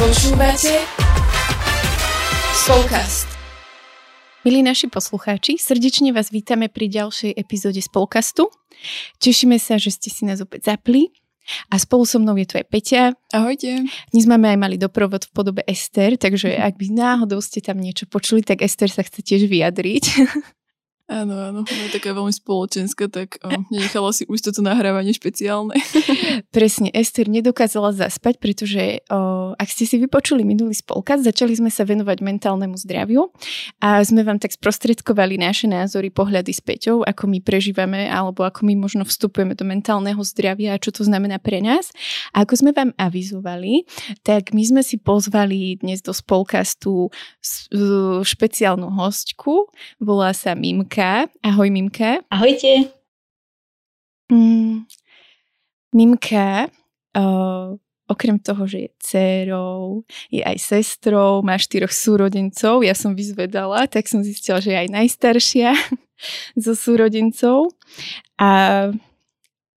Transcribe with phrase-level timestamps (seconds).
[0.00, 0.80] Počúvate
[2.56, 3.28] Spolkast.
[4.48, 8.48] Milí naši poslucháči, srdečne vás vítame pri ďalšej epizóde Spolkastu.
[9.20, 11.12] Tešíme sa, že ste si nás opäť zapli.
[11.68, 13.12] A spolu so mnou je tu aj Peťa.
[13.28, 13.84] Ahojte.
[14.08, 18.08] Dnes máme aj malý doprovod v podobe Ester, takže ak by náhodou ste tam niečo
[18.08, 20.04] počuli, tak Ester sa chce tiež vyjadriť.
[21.10, 25.74] Áno, áno, je taká veľmi spoločenská, tak o, nenechala si už toto nahrávanie špeciálne.
[26.54, 31.82] Presne, Ester nedokázala zaspať, pretože o, ak ste si vypočuli minulý spolkaz, začali sme sa
[31.82, 33.26] venovať mentálnemu zdraviu
[33.82, 38.70] a sme vám tak sprostredkovali naše názory, pohľady s Peťou, ako my prežívame alebo ako
[38.70, 41.90] my možno vstupujeme do mentálneho zdravia a čo to znamená pre nás.
[42.30, 43.82] A ako sme vám avizovali,
[44.22, 47.10] tak my sme si pozvali dnes do spolkastu
[48.22, 49.66] špeciálnu hostku,
[49.98, 51.32] volá sa Mimka Mimka.
[51.40, 52.20] Ahoj Mimka.
[52.28, 52.92] Ahojte.
[54.28, 54.84] Mm,
[55.96, 56.68] Mimka,
[57.16, 57.72] uh,
[58.04, 64.12] okrem toho, že je dcerou, je aj sestrou, má štyroch súrodencov, ja som vyzvedala, tak
[64.12, 65.72] som zistila, že je aj najstaršia
[66.68, 67.72] zo súrodencov
[68.36, 68.92] a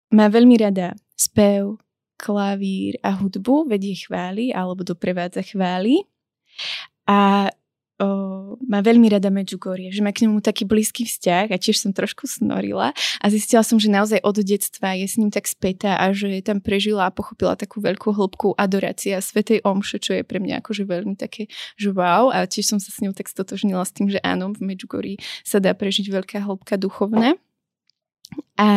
[0.09, 1.77] má veľmi rada spev,
[2.17, 6.01] klavír a hudbu, vedie chváli alebo doprevádza chváli.
[7.05, 7.53] A
[8.65, 12.25] má veľmi rada Medjugorje, že má k nemu taký blízky vzťah a tiež som trošku
[12.25, 16.41] snorila a zistila som, že naozaj od detstva je s ním tak spätá a že
[16.41, 20.89] tam prežila a pochopila takú veľkú hĺbku adorácia Svetej Omše, čo je pre mňa akože
[20.89, 24.19] veľmi také, že wow a tiež som sa s ňou tak stotožnila s tým, že
[24.25, 27.37] áno, v Medjugorji sa dá prežiť veľká hĺbka duchovná.
[28.57, 28.69] A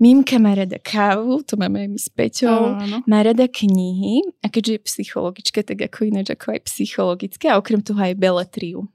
[0.00, 3.04] Mimka má rada kávu, to máme aj my s Peťou, Áno.
[3.04, 7.84] má rada knihy a keďže je psychologička, tak ako ináč ako aj psychologické a okrem
[7.84, 8.88] toho aj beletriu.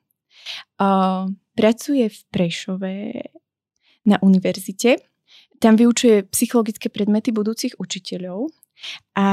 [0.81, 2.93] Uh, pracuje v Prešove
[4.09, 4.97] na univerzite,
[5.61, 8.49] tam vyučuje psychologické predmety budúcich učiteľov
[9.15, 9.27] a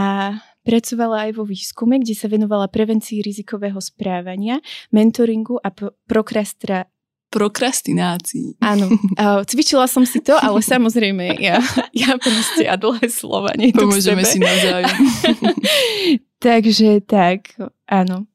[0.63, 4.63] pracovala aj vo výskume, kde sa venovala prevencii rizikového správania,
[4.95, 6.87] mentoringu a pro- prokrastra,
[7.33, 8.61] Prokrastinácii.
[8.61, 8.93] Áno,
[9.49, 11.65] cvičila som si to, ale samozrejme, ja,
[12.05, 14.93] ja proste a dlhé slova nie Pomôžeme si navzájom.
[16.47, 17.57] Takže tak,
[17.89, 18.29] áno.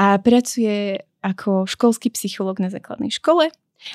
[0.00, 3.52] A pracuje ako školský psychológ na základnej škole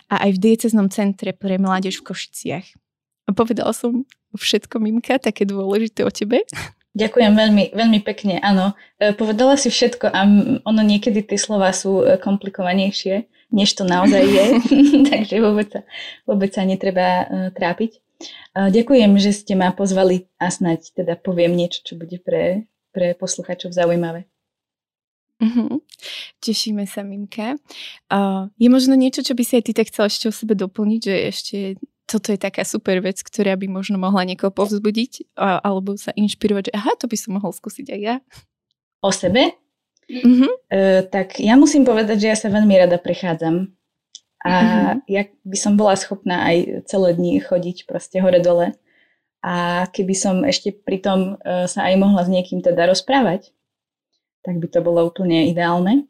[0.07, 2.67] a aj v dieceznom centre pre mládež v Košiciach.
[3.25, 4.05] A povedala som
[4.37, 6.45] všetko, Mimka, také dôležité o tebe.
[6.97, 8.73] Ďakujem veľmi, veľmi pekne, áno.
[8.97, 10.19] E, Povedala si všetko a
[10.65, 14.45] ono niekedy tie slova sú e, komplikovanejšie, než to naozaj je,
[15.13, 15.81] takže vôbec sa,
[16.25, 18.01] vôbec sa netreba uh, trápiť.
[18.51, 23.71] Ďakujem, že ste ma pozvali a snať teda poviem niečo, čo bude pre, pre posluchačov
[23.71, 24.27] zaujímavé.
[25.39, 25.79] Uh-huh.
[26.43, 27.55] Tešíme sa, Mimka.
[28.11, 30.99] Uh, je možno niečo, čo by si aj ty tak chcela ešte o sebe doplniť,
[30.99, 31.57] že ešte
[32.09, 36.75] toto je taká super vec, ktorá by možno mohla niekoho povzbudiť alebo sa inšpirovať, že
[36.75, 38.15] aha, to by som mohol skúsiť aj ja.
[39.05, 39.53] O sebe?
[40.09, 40.49] Uh-huh.
[40.73, 43.69] Uh, tak ja musím povedať, že ja sa veľmi rada prechádzam.
[44.39, 45.03] A Mhm.
[45.11, 48.73] ja by som bola schopná aj celé dni chodiť proste hore-dole.
[49.43, 53.53] A keby som ešte pritom uh, sa aj mohla s niekým teda rozprávať,
[54.43, 56.07] tak by to bolo úplne ideálne.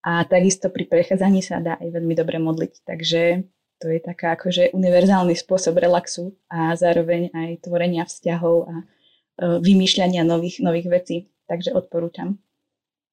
[0.00, 2.72] A takisto pri prechádzaní sa dá aj veľmi dobre modliť.
[2.88, 3.44] Takže
[3.80, 10.20] to je taká akože univerzálny spôsob relaxu a zároveň aj tvorenia vzťahov a uh, vymýšľania
[10.22, 11.16] nových, nových vecí.
[11.48, 12.38] Takže odporúčam.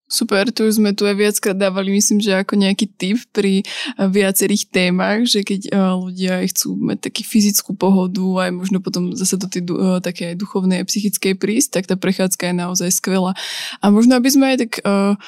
[0.07, 4.07] Super, tu už sme tu aj viackrát dávali, myslím, že ako nejaký tip pri eh,
[4.07, 9.35] viacerých témach, že keď eh, ľudia chcú mať taký fyzickú pohodu, aj možno potom zase
[9.35, 9.67] do tej
[9.99, 13.35] také aj duchovnej a psychickej prísť, tak tá prechádzka je naozaj skvelá.
[13.83, 15.19] A možno, aby sme aj tak uh,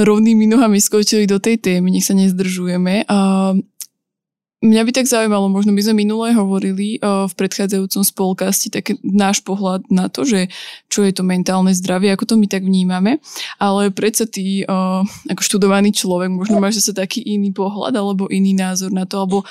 [0.00, 3.04] rovnými nohami skočili do tej témy, nech sa nezdržujeme.
[4.62, 9.42] Mňa by tak zaujímalo, možno by sme minule hovorili uh, v predchádzajúcom spolkasti tak náš
[9.42, 10.54] pohľad na to, že
[10.86, 13.18] čo je to mentálne zdravie, ako to my tak vnímame,
[13.58, 18.54] ale predsa ty uh, ako študovaný človek, možno máš zase taký iný pohľad alebo iný
[18.54, 19.42] názor na to, alebo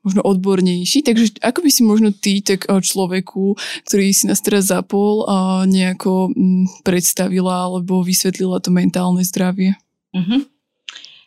[0.00, 4.72] možno odbornejší, takže ako by si možno ty tak uh, človeku, ktorý si nás teraz
[4.72, 5.28] zapol,
[5.68, 9.76] nejako um, predstavila alebo vysvetlila to mentálne zdravie?
[10.16, 10.48] Uh-huh.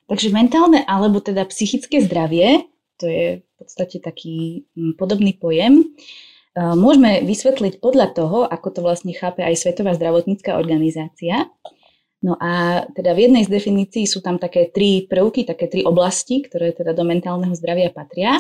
[0.09, 2.65] Takže mentálne alebo teda psychické zdravie
[2.99, 5.95] to je v podstate taký mm, podobný pojem.
[6.55, 11.51] Môžeme vysvetliť podľa toho, ako to vlastne chápe aj Svetová zdravotnícká organizácia.
[12.23, 16.47] No a teda v jednej z definícií sú tam také tri prvky, také tri oblasti,
[16.47, 18.39] ktoré teda do mentálneho zdravia patria.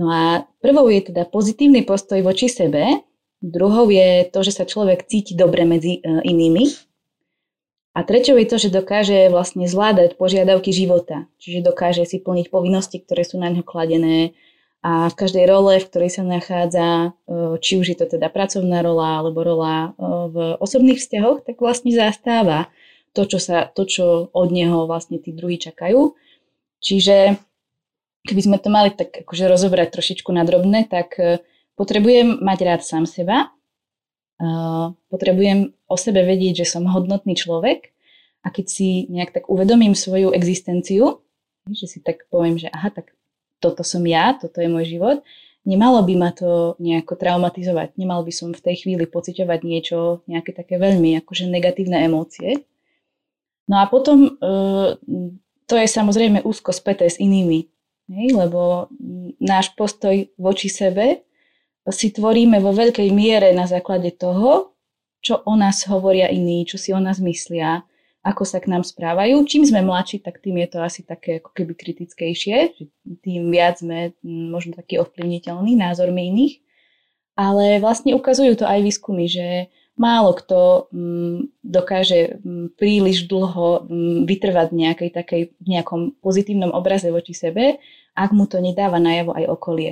[0.00, 3.04] No a prvou je teda pozitívny postoj voči sebe,
[3.44, 6.64] druhou je to, že sa človek cíti dobre medzi inými,
[7.96, 11.24] a treťou je to, že dokáže vlastne zvládať požiadavky života.
[11.40, 14.36] Čiže dokáže si plniť povinnosti, ktoré sú na ňo kladené
[14.84, 17.16] a v každej role, v ktorej sa nachádza,
[17.64, 19.96] či už je to teda pracovná rola alebo rola
[20.28, 22.68] v osobných vzťahoch, tak vlastne zastáva
[23.16, 26.12] to, čo, sa, to, čo od neho vlastne tí druhí čakajú.
[26.84, 27.40] Čiže
[28.28, 31.16] keby sme to mali tak akože rozobrať trošičku na drobné, tak
[31.80, 33.55] potrebujem mať rád sám seba,
[35.08, 37.92] potrebujem o sebe vedieť, že som hodnotný človek
[38.44, 41.24] a keď si nejak tak uvedomím svoju existenciu,
[41.66, 43.16] že si tak poviem, že aha, tak
[43.58, 45.24] toto som ja, toto je môj život,
[45.66, 47.98] nemalo by ma to nejako traumatizovať.
[47.98, 52.62] Nemal by som v tej chvíli pociťovať niečo, nejaké také veľmi akože negatívne emócie.
[53.66, 54.30] No a potom e,
[55.66, 57.66] to je samozrejme úzko späté s inými,
[58.14, 58.86] hej, lebo
[59.42, 61.25] náš postoj voči sebe
[61.94, 64.76] si tvoríme vo veľkej miere na základe toho,
[65.22, 67.82] čo o nás hovoria iní, čo si o nás myslia,
[68.26, 69.46] ako sa k nám správajú.
[69.46, 72.74] Čím sme mladší, tak tým je to asi také ako keby kritickejšie,
[73.22, 76.54] tým viac sme mm, možno taký ovplyvniteľný názormi iných.
[77.38, 83.86] Ale vlastne ukazujú to aj výskumy, že málo kto mm, dokáže mm, príliš dlho
[84.26, 87.78] vytrvať nejakej takej, v nejakom pozitívnom obraze voči sebe,
[88.16, 89.90] ak mu to nedáva najavo aj okolie.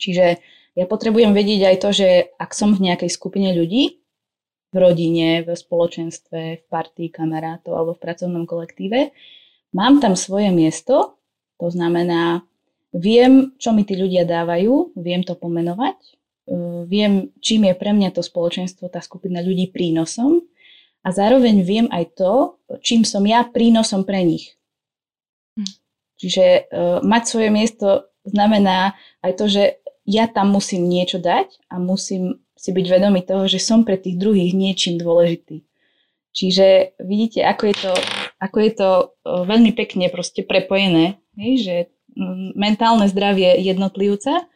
[0.00, 0.40] Čiže
[0.72, 2.08] ja potrebujem vedieť aj to, že
[2.40, 4.02] ak som v nejakej skupine ľudí,
[4.72, 9.12] v rodine, v spoločenstve, v partii kamarátov alebo v pracovnom kolektíve.
[9.76, 11.20] Mám tam svoje miesto,
[11.60, 12.40] to znamená,
[12.96, 16.12] viem, čo mi tí ľudia dávajú, viem to pomenovať, e,
[16.88, 20.40] viem, čím je pre mňa to spoločenstvo, tá skupina ľudí prínosom
[21.04, 22.32] a zároveň viem aj to,
[22.80, 24.56] čím som ja prínosom pre nich.
[25.60, 25.68] Hm.
[26.22, 28.94] Čiže uh, mať svoje miesto znamená
[29.26, 33.62] aj to, že ja tam musím niečo dať a musím si byť vedomý toho, že
[33.62, 35.66] som pre tých druhých niečím dôležitý.
[36.32, 37.92] Čiže vidíte, ako je to,
[38.40, 38.90] ako je to
[39.24, 41.92] veľmi pekne proste prepojené, že
[42.56, 44.48] mentálne zdravie jednotlivca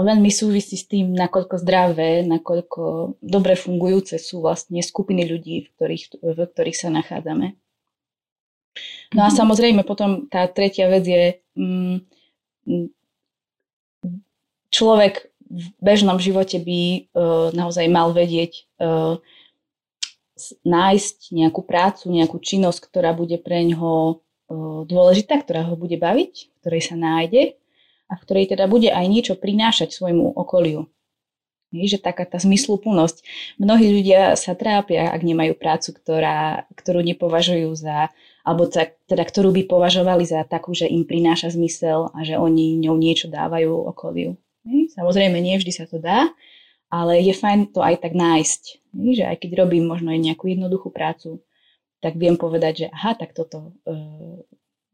[0.00, 6.04] veľmi súvisí s tým, nakoľko zdravé, nakoľko dobre fungujúce sú vlastne skupiny ľudí, v ktorých,
[6.24, 7.52] v ktorých sa nachádzame.
[9.12, 9.36] No a mhm.
[9.36, 11.24] samozrejme potom tá tretia vec je,
[11.60, 11.96] mm,
[14.72, 16.80] človek v bežnom živote by
[17.12, 19.20] uh, naozaj mal vedieť uh,
[20.64, 26.64] nájsť nejakú prácu, nejakú činnosť, ktorá bude pre ňoho uh, dôležitá, ktorá ho bude baviť,
[26.64, 27.60] ktorej sa nájde
[28.08, 30.88] a v ktorej teda bude aj niečo prinášať svojmu okoliu.
[31.72, 33.24] Je, že taká tá zmysluplnosť.
[33.56, 38.12] Mnohí ľudia sa trápia, ak nemajú prácu, ktorá, ktorú nepovažujú za,
[38.44, 43.00] alebo teda ktorú by považovali za takú, že im prináša zmysel a že oni ňou
[43.00, 44.36] niečo dávajú okoliu.
[44.66, 46.30] Samozrejme, nie vždy sa to dá,
[46.92, 48.62] ale je fajn to aj tak nájsť.
[48.92, 51.42] Že aj keď robím možno aj nejakú jednoduchú prácu,
[52.02, 53.96] tak viem povedať, že aha, tak toto e,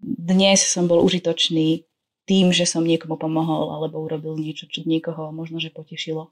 [0.00, 1.88] dnes som bol užitočný
[2.28, 6.30] tým, že som niekomu pomohol alebo urobil niečo, čo niekoho možno, že potešilo.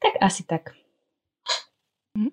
[0.00, 0.72] Tak asi tak.
[2.16, 2.32] Mhm.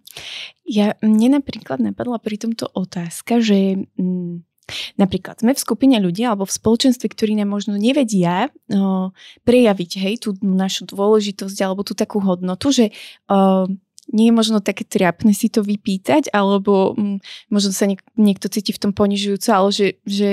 [0.66, 4.42] Ja, mne napríklad napadla pri tomto otázka, že mm,
[4.98, 9.14] Napríklad sme v skupine ľudí alebo v spoločenstve, ktorí nám možno nevedia o,
[9.46, 12.86] prejaviť hej, tú našu dôležitosť alebo tú takú hodnotu, že
[13.30, 13.70] o,
[14.14, 17.18] nie je možno také triapne si to vypýtať, alebo m,
[17.50, 20.30] možno sa niek- niekto cíti v tom ponižujúco, ale že, že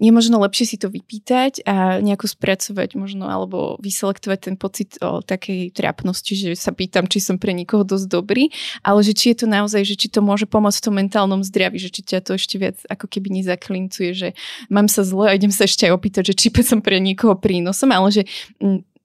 [0.00, 5.20] je možno lepšie si to vypýtať a nejako spracovať možno, alebo vyselektovať ten pocit o
[5.20, 8.48] takej triapnosti, že sa pýtam, či som pre nikoho dosť dobrý,
[8.80, 11.76] ale že či je to naozaj, že či to môže pomôcť v tom mentálnom zdraví,
[11.76, 14.28] že či ťa to ešte viac ako keby nezaklincuje, že
[14.72, 17.92] mám sa zle a idem sa ešte aj opýtať, že či som pre nikoho prínosom,
[17.92, 18.22] ale že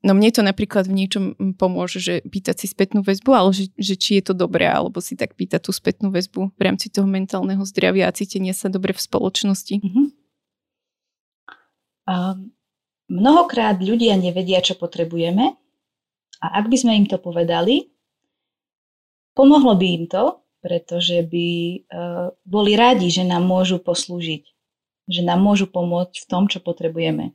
[0.06, 1.24] No mne to napríklad v niečom
[1.58, 5.18] pomôže, že pýtať si spätnú väzbu, ale že, že či je to dobré, alebo si
[5.18, 9.02] tak pýtať tú spätnú väzbu v rámci toho mentálneho zdravia a cítenia sa dobre v
[9.02, 9.82] spoločnosti.
[9.82, 10.08] Mm-hmm.
[12.06, 12.54] Um,
[13.10, 15.58] mnohokrát ľudia nevedia, čo potrebujeme
[16.38, 17.90] a ak by sme im to povedali,
[19.34, 21.50] pomohlo by im to, pretože by
[21.90, 24.44] uh, boli radi, že nám môžu poslúžiť,
[25.10, 27.34] že nám môžu pomôcť v tom, čo potrebujeme.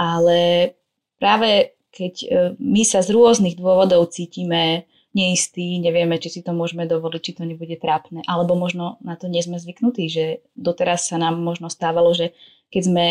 [0.00, 0.72] Ale
[1.20, 2.26] práve keď e,
[2.60, 4.84] my sa z rôznych dôvodov cítime
[5.16, 9.32] neistí, nevieme, či si to môžeme dovoliť, či to nebude trápne, alebo možno na to
[9.32, 12.36] nie sme zvyknutí, že doteraz sa nám možno stávalo, že
[12.68, 13.06] keď sme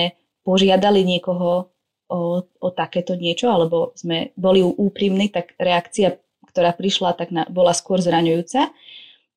[0.45, 1.73] požiadali niekoho
[2.05, 7.73] o, o takéto niečo, alebo sme boli úprimní, tak reakcia, ktorá prišla, tak na, bola
[7.73, 8.69] skôr zraňujúca.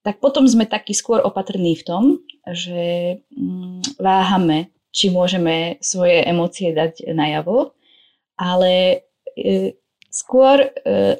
[0.04, 2.04] Tak potom sme takí skôr opatrní v tom,
[2.44, 7.72] že mm, váhame, či môžeme svoje emócie dať najavo,
[8.36, 9.04] ale
[10.09, 11.16] skôr, e,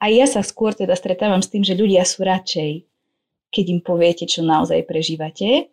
[0.00, 2.84] aj ja sa skôr teda stretávam s tým, že ľudia sú radšej,
[3.50, 5.70] keď im poviete, čo naozaj prežívate.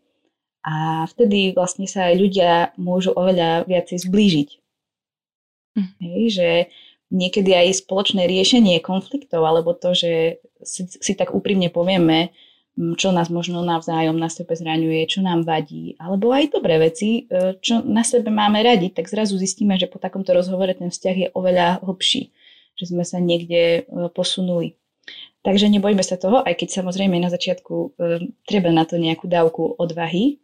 [0.68, 4.50] A vtedy vlastne sa aj ľudia môžu oveľa viacej zblížiť.
[5.80, 5.92] Mm.
[6.04, 6.50] Hej, že
[7.08, 12.36] niekedy aj spoločné riešenie konfliktov, alebo to, že si, si tak úprimne povieme,
[12.77, 17.57] čo nás možno navzájom na sebe zraňuje, čo nám vadí, alebo aj dobré veci, e,
[17.57, 21.27] čo na sebe máme radi, tak zrazu zistíme, že po takomto rozhovore ten vzťah je
[21.34, 22.29] oveľa hlbší,
[22.77, 24.77] že sme sa niekde e, posunuli.
[25.41, 27.88] Takže nebojme sa toho, aj keď samozrejme na začiatku e,
[28.46, 30.38] treba na to nejakú dávku odvahy.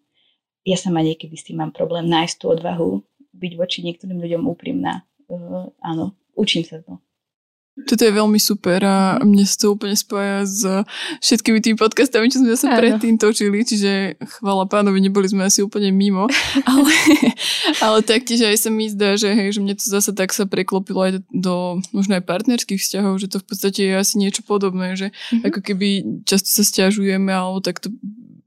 [0.66, 3.06] Ja sama niekedy s tým mám problém nájsť tú odvahu,
[3.38, 5.04] byť voči niektorým ľuďom úprimná.
[5.82, 7.04] Áno, učím sa to.
[7.74, 10.62] Toto je veľmi super a mne sa to úplne spája s
[11.26, 15.90] všetkými tými podcastami, čo sme sa predtým točili, čiže chvala pánovi, neboli sme asi úplne
[15.90, 16.30] mimo,
[16.70, 16.94] ale,
[17.82, 21.02] ale taktiež aj sa mi zdá, že, hej, že mne to zase tak sa preklopilo
[21.02, 21.56] aj do, do
[21.90, 25.50] možno aj partnerských vzťahov, že to v podstate je asi niečo podobné, že mm-hmm.
[25.50, 25.88] ako keby
[26.30, 27.90] často sa stiažujeme alebo takto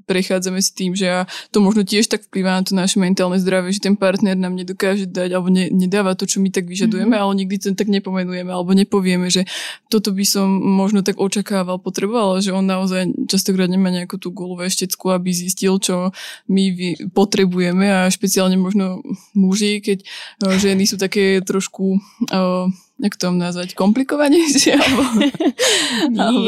[0.06, 1.20] prechádzame s tým, že a
[1.50, 5.10] to možno tiež tak vplyvá na to naše mentálne zdravie, že ten partner nám nedokáže
[5.10, 7.26] dať alebo ne, nedáva to, čo my tak vyžadujeme, mm-hmm.
[7.26, 9.44] ale nikdy to tak nepomenujeme alebo nepovieme, že
[9.90, 14.56] toto by som možno tak očakával, potreboval, že on naozaj častokrát nemá nejakú tú gulu
[14.62, 16.14] veštecku, aby zistil, čo
[16.46, 19.02] my potrebujeme a špeciálne možno
[19.34, 20.06] muži, keď
[20.46, 21.98] uh, ženy sú také trošku
[22.30, 25.02] uh, jak to nazvať, komplikovanejšie, alebo,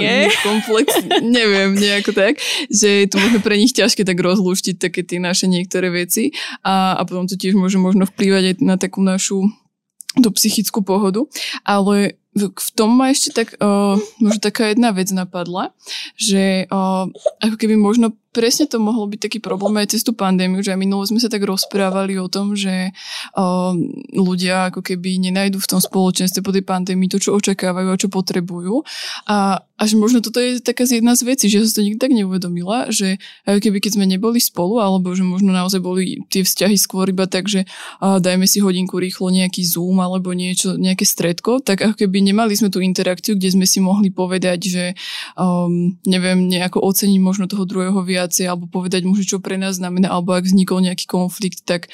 [0.01, 0.33] Nie.
[0.33, 0.89] alebo komplex,
[1.21, 2.41] neviem, nejako tak,
[2.73, 6.33] že je to možno pre nich ťažké tak rozlúštiť také tie naše niektoré veci
[6.65, 9.45] a, a potom to tiež môže možno vplývať aj na takú našu
[10.19, 11.29] tú psychickú pohodu,
[11.69, 15.75] ale v tom ma ešte tak, uh, možno taká jedna vec napadla,
[16.15, 17.11] že uh,
[17.43, 20.81] ako keby možno presne to mohlo byť taký problém aj cez tú pandémiu, že aj
[20.81, 22.93] minulo sme sa tak rozprávali o tom, že
[23.35, 23.73] uh,
[24.13, 28.09] ľudia ako keby nenajdu v tom spoločenstve po tej pandémii to, čo očakávajú a čo
[28.13, 28.85] potrebujú.
[29.27, 32.11] A až možno toto je taká z jedna z vecí, že som to nikdy tak
[32.11, 36.75] neuvedomila, že ako keby keď sme neboli spolu, alebo že možno naozaj boli tie vzťahy
[36.75, 37.63] skôr iba tak, že
[38.03, 42.59] uh, dajme si hodinku rýchlo nejaký Zoom alebo niečo, nejaké stredko, tak ako keby nemali
[42.59, 44.85] sme tú interakciu, kde sme si mohli povedať, že
[45.39, 50.11] um, neviem, nejako oceniť možno toho druhého viacej, alebo povedať mu, čo pre nás znamená,
[50.11, 51.87] alebo ak vznikol nejaký konflikt, tak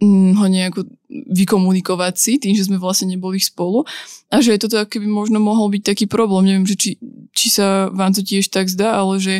[0.00, 3.84] mm, ho nejako vykomunikovať si tým, že sme vlastne neboli spolu
[4.32, 6.48] a že toto keby možno mohol byť taký problém.
[6.48, 6.90] Neviem, že či,
[7.36, 9.34] či sa vám to tiež tak zdá, ale že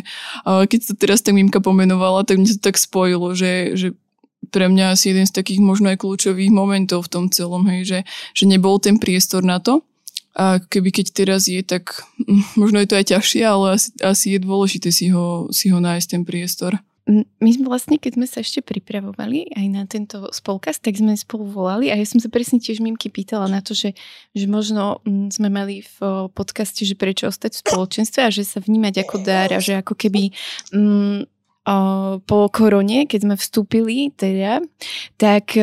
[0.45, 3.89] keď to teraz tak Mimka pomenovala, tak mne to tak spojilo, že, že
[4.53, 7.99] pre mňa asi jeden z takých možno aj kľúčových momentov v tom celom, hej, že,
[8.37, 9.83] že nebol ten priestor na to
[10.37, 12.05] a keby keď teraz je, tak
[12.61, 16.07] možno je to aj ťažšie, ale asi, asi je dôležité si ho, si ho nájsť
[16.13, 16.77] ten priestor.
[17.39, 21.47] My sme vlastne, keď sme sa ešte pripravovali aj na tento spolkaz, tak sme spolu
[21.47, 23.95] volali a ja som sa presne tiež Mimky pýtala na to, že,
[24.35, 24.99] že možno
[25.31, 29.55] sme mali v podcaste, že prečo ostať v spoločenstve a že sa vnímať ako dar
[29.55, 30.35] a že ako keby
[30.75, 31.31] mm,
[32.27, 34.67] po korone, keď sme vstúpili teda,
[35.15, 35.55] tak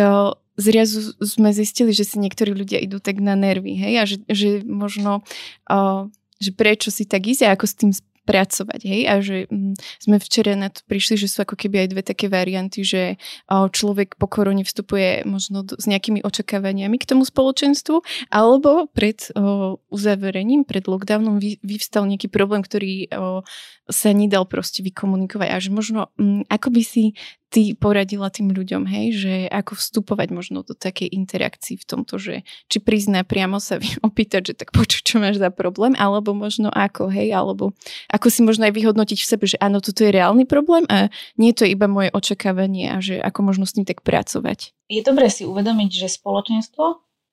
[0.58, 4.50] zrazu sme zistili, že si niektorí ľudia idú tak na nervy, hej, a že, že
[4.66, 5.26] možno,
[5.70, 7.92] uh, že prečo si tak ísť a ako s tým
[8.24, 11.88] pracovať, hej, a že hm, sme včera na to prišli, že sú ako keby aj
[11.92, 17.10] dve také varianty, že uh, človek po korone vstupuje možno do, s nejakými očakávaniami k
[17.10, 18.00] tomu spoločenstvu,
[18.32, 23.44] alebo pred uh, uzaverením, pred lockdownom vy, vyvstal nejaký problém, ktorý uh,
[23.92, 25.48] sa nedal proste vykomunikovať.
[25.52, 27.20] A že možno hm, ako by si
[27.54, 32.42] ty poradila tým ľuďom, hej, že ako vstupovať možno do takej interakcii v tomto, že
[32.66, 37.14] či prizná priamo sa opýtať, že tak počuť, čo máš za problém, alebo možno ako,
[37.14, 37.78] hej, alebo
[38.10, 41.54] ako si možno aj vyhodnotiť v sebe, že áno, toto je reálny problém a nie
[41.54, 44.74] je to iba moje očakávanie a že ako možno s tým tak pracovať.
[44.90, 46.84] Je dobré si uvedomiť, že spoločenstvo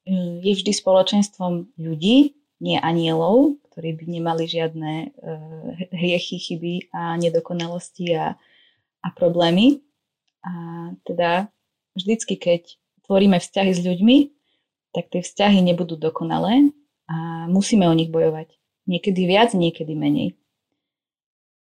[0.05, 7.17] hm, je vždy spoločenstvom ľudí, nie anielov, ktorí by nemali žiadne uh, hriechy, chyby a
[7.17, 8.37] nedokonalosti a,
[9.01, 9.81] a problémy
[10.45, 10.53] a
[11.05, 11.53] teda
[11.95, 14.17] vždycky, keď tvoríme vzťahy s ľuďmi,
[14.97, 16.75] tak tie vzťahy nebudú dokonalé
[17.07, 18.55] a musíme o nich bojovať.
[18.91, 20.35] Niekedy viac, niekedy menej.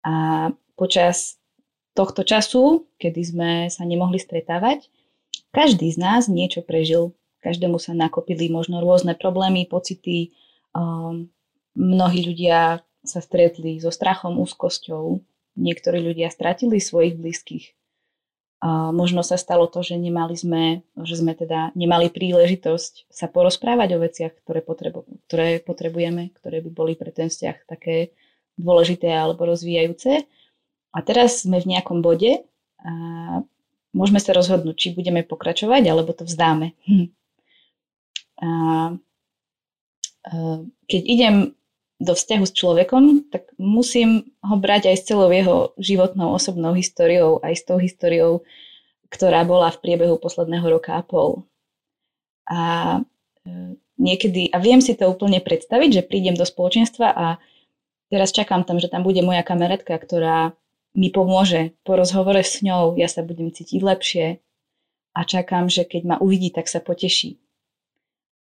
[0.04, 1.37] A počas
[1.92, 4.88] tohto času, kedy sme sa nemohli stretávať,
[5.50, 7.16] každý z nás niečo prežil.
[7.38, 10.35] Každému sa nakopili možno rôzne problémy, pocity.
[10.75, 11.30] Um,
[11.78, 15.23] mnohí ľudia sa stretli so strachom, úzkosťou.
[15.58, 17.77] Niektorí ľudia stratili svojich blízkych.
[18.67, 24.03] Možno sa stalo to, že nemali sme, že sme teda nemali príležitosť sa porozprávať o
[24.03, 28.11] veciach, ktoré, potrebu, ktoré potrebujeme, ktoré by boli pre ten vzťah také
[28.59, 30.27] dôležité alebo rozvíjajúce.
[30.91, 32.43] A teraz sme v nejakom bode
[32.83, 32.93] a
[33.95, 36.75] môžeme sa rozhodnúť, či budeme pokračovať, alebo to vzdáme.
[38.38, 38.95] A
[40.87, 41.35] keď idem
[41.99, 43.02] do vzťahu s človekom,
[43.35, 48.47] tak musím ho brať aj s celou jeho životnou osobnou históriou, aj s tou históriou,
[49.11, 51.43] ktorá bola v priebehu posledného roka a pol.
[52.47, 52.61] A
[53.43, 57.26] e, niekedy, a viem si to úplne predstaviť, že prídem do spoločenstva a
[58.14, 60.55] teraz čakám tam, že tam bude moja kamarátka, ktorá
[60.95, 64.26] mi pomôže po rozhovore s ňou, ja sa budem cítiť lepšie
[65.19, 67.43] a čakám, že keď ma uvidí, tak sa poteší.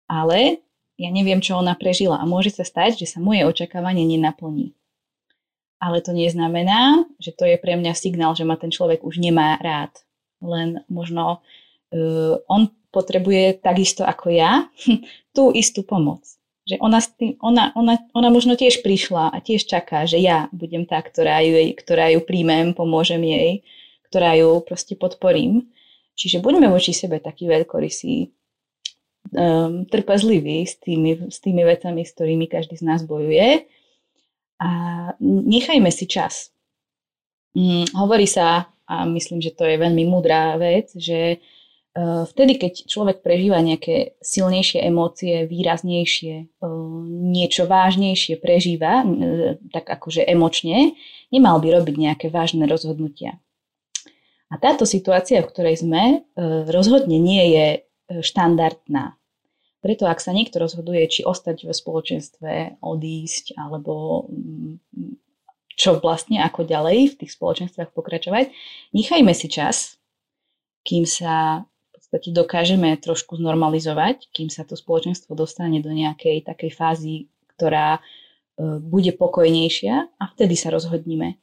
[0.08, 0.64] Ale
[1.02, 4.78] ja neviem, čo ona prežila a môže sa stať, že sa moje očakávanie nenaplní.
[5.82, 9.58] Ale to neznamená, že to je pre mňa signál, že ma ten človek už nemá
[9.58, 9.90] rád.
[10.38, 14.70] Len možno uh, on potrebuje takisto ako ja
[15.36, 16.22] tú istú pomoc.
[16.70, 17.00] Že ona,
[17.42, 21.74] ona, ona, ona možno tiež prišla a tiež čaká, že ja budem tá, ktorá ju,
[21.74, 23.66] ktorá ju príjmem, pomôžem jej,
[24.06, 25.74] ktorá ju proste podporím.
[26.14, 28.30] Čiže buďme voči sebe takí veľkorysí,
[29.30, 33.70] um, trpezliví s tými, s tými vecami, s ktorými každý z nás bojuje
[34.58, 34.70] a
[35.22, 36.50] nechajme si čas.
[37.54, 41.40] Um, hovorí sa, a myslím, že to je veľmi mudrá vec, že
[41.92, 46.68] Eh, vtedy, keď človek prežíva nejaké silnejšie emócie, výraznejšie, eh,
[47.36, 50.96] niečo vážnejšie prežíva, eh, tak akože emočne,
[51.36, 53.44] nemal by robiť nejaké vážne rozhodnutia.
[54.48, 56.28] A táto situácia, v ktorej sme,
[56.68, 57.68] rozhodne nie je
[58.20, 59.16] štandardná.
[59.80, 64.76] Preto ak sa niekto rozhoduje, či ostať v spoločenstve, odísť, alebo mm,
[65.80, 68.52] čo vlastne ako ďalej v tých spoločenstvách pokračovať,
[68.94, 69.98] nechajme si čas,
[70.86, 71.66] kým sa
[72.12, 78.00] podstate dokážeme trošku znormalizovať, kým sa to spoločenstvo dostane do nejakej takej fázy, ktorá e,
[78.84, 81.40] bude pokojnejšia a vtedy sa rozhodníme.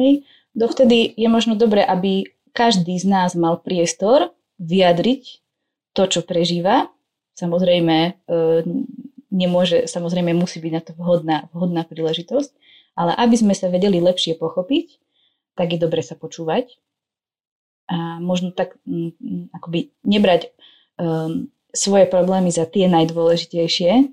[0.00, 0.24] Hej.
[0.56, 2.24] Dovtedy je možno dobre, aby
[2.56, 5.44] každý z nás mal priestor vyjadriť
[5.96, 6.92] to, čo prežíva.
[7.40, 8.10] Samozrejme, e,
[9.32, 12.52] nemôže, samozrejme musí byť na to vhodná, vhodná príležitosť,
[12.96, 15.00] ale aby sme sa vedeli lepšie pochopiť,
[15.56, 16.76] tak je dobre sa počúvať,
[17.86, 18.74] a možno tak
[19.54, 20.50] akoby nebrať
[20.98, 24.10] um, svoje problémy za tie najdôležitejšie,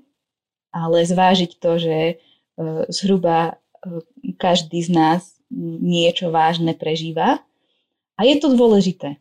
[0.70, 4.02] ale zvážiť to, že uh, zhruba uh,
[4.38, 5.22] každý z nás
[5.82, 7.42] niečo vážne prežíva
[8.14, 9.18] a je to dôležité.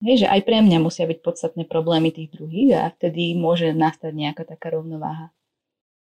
[0.00, 4.12] Hej, že aj pre mňa musia byť podstatné problémy tých druhých a vtedy môže nastať
[4.16, 5.28] nejaká taká rovnováha.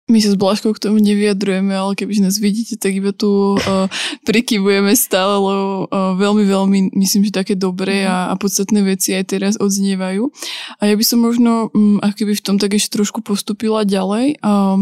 [0.06, 3.90] My sa s Blažkou k tomu nevyjadrujeme, ale keby nás vidíte, tak iba tu uh,
[4.22, 9.34] prikyvujeme stále, lebo uh, veľmi, veľmi myslím, že také dobré a, a podstatné veci aj
[9.34, 10.30] teraz odznievajú.
[10.78, 14.38] A ja by som možno, um, ak keby v tom tak ešte trošku postupila ďalej,
[14.46, 14.78] uh,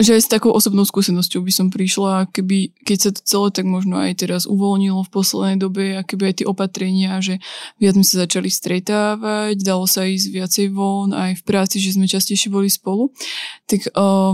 [0.00, 3.68] že aj s takou osobnou skúsenosťou by som prišla, keby, keď sa to celé tak
[3.68, 7.44] možno aj teraz uvoľnilo v poslednej dobe, a keby aj tie opatrenia, že
[7.76, 12.08] viac sme sa začali stretávať, dalo sa ísť viacej von, aj v práci, že sme
[12.08, 13.12] častejšie boli spolu,
[13.68, 14.32] tak uh,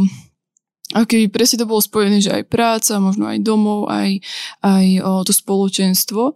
[0.96, 4.24] a keby presne to bolo spojené, že aj práca, možno aj domov, aj,
[4.64, 6.34] aj o, to spoločenstvo o,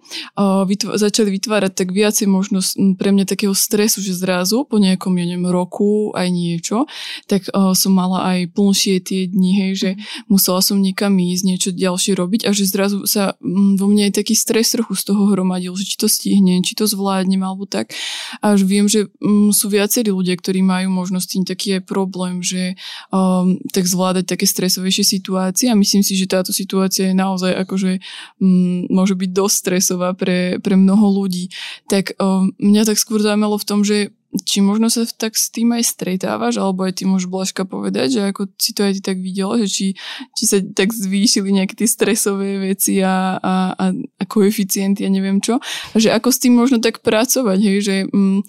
[0.68, 2.60] vytv- začali vytvárať tak viacej možno
[3.00, 6.84] pre mňa takého stresu, že zrazu po nejakom, ja neviem, roku aj niečo,
[7.32, 10.28] tak o, som mala aj plnšie tie dni, hej, že mhm.
[10.28, 14.20] musela som niekam ísť, niečo ďalšie robiť a že zrazu sa m, vo mne aj
[14.20, 17.96] taký stres trochu z toho hromadil, že či to stihnem, či to zvládnem alebo tak.
[18.44, 22.44] A už viem, že m, sú viacerí ľudia, ktorí majú možnosť tým taký aj problém,
[22.44, 22.76] že
[23.08, 27.54] o, tak zvládať tak také stresovejšie situácie a myslím si, že táto situácia je naozaj
[27.62, 28.02] akože
[28.42, 31.54] m, mm, môže byť dosť stresová pre, pre mnoho ľudí.
[31.86, 34.10] Tak o, mňa tak skôr zaujímalo v tom, že
[34.42, 38.20] či možno sa tak s tým aj stretávaš, alebo aj ty môžeš Blažka povedať, že
[38.32, 39.86] ako si to aj ty tak videla, že či,
[40.34, 43.86] či sa tak zvýšili nejaké tie stresové veci a, a, a,
[44.26, 45.62] koeficienty a neviem čo.
[45.94, 47.94] Že ako s tým možno tak pracovať, hej, že...
[48.10, 48.42] M,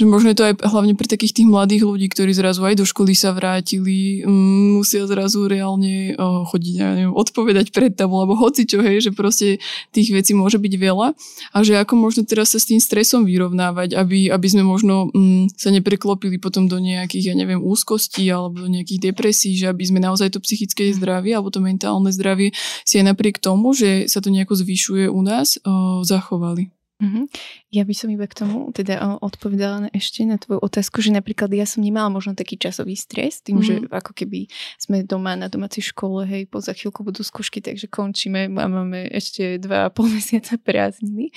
[0.00, 2.88] že možno je to aj hlavne pre takých tých mladých ľudí, ktorí zrazu aj do
[2.88, 8.64] školy sa vrátili, mm, musia zrazu reálne chodiť, ja neviem, odpovedať pred tabu, alebo hoci
[8.64, 9.60] čo, hej, že proste
[9.92, 11.12] tých vecí môže byť veľa
[11.52, 15.52] a že ako možno teraz sa s tým stresom vyrovnávať, aby, aby sme možno mm,
[15.52, 20.00] sa nepreklopili potom do nejakých, ja neviem, úzkostí alebo do nejakých depresí, že aby sme
[20.00, 22.56] naozaj to psychické zdravie alebo to mentálne zdravie
[22.88, 26.79] si aj napriek tomu, že sa to nejako zvyšuje u nás, o, zachovali.
[27.00, 27.24] Mm-hmm.
[27.72, 31.64] Ja by som iba k tomu teda odpovedala ešte na tvoju otázku, že napríklad ja
[31.64, 33.88] som nemala možno taký časový stres, tým, mm-hmm.
[33.88, 37.88] že ako keby sme doma na domácej škole, hej, po za chvíľku budú skúšky, takže
[37.88, 41.32] končíme a máme ešte dva a pol mesiaca prázdniny.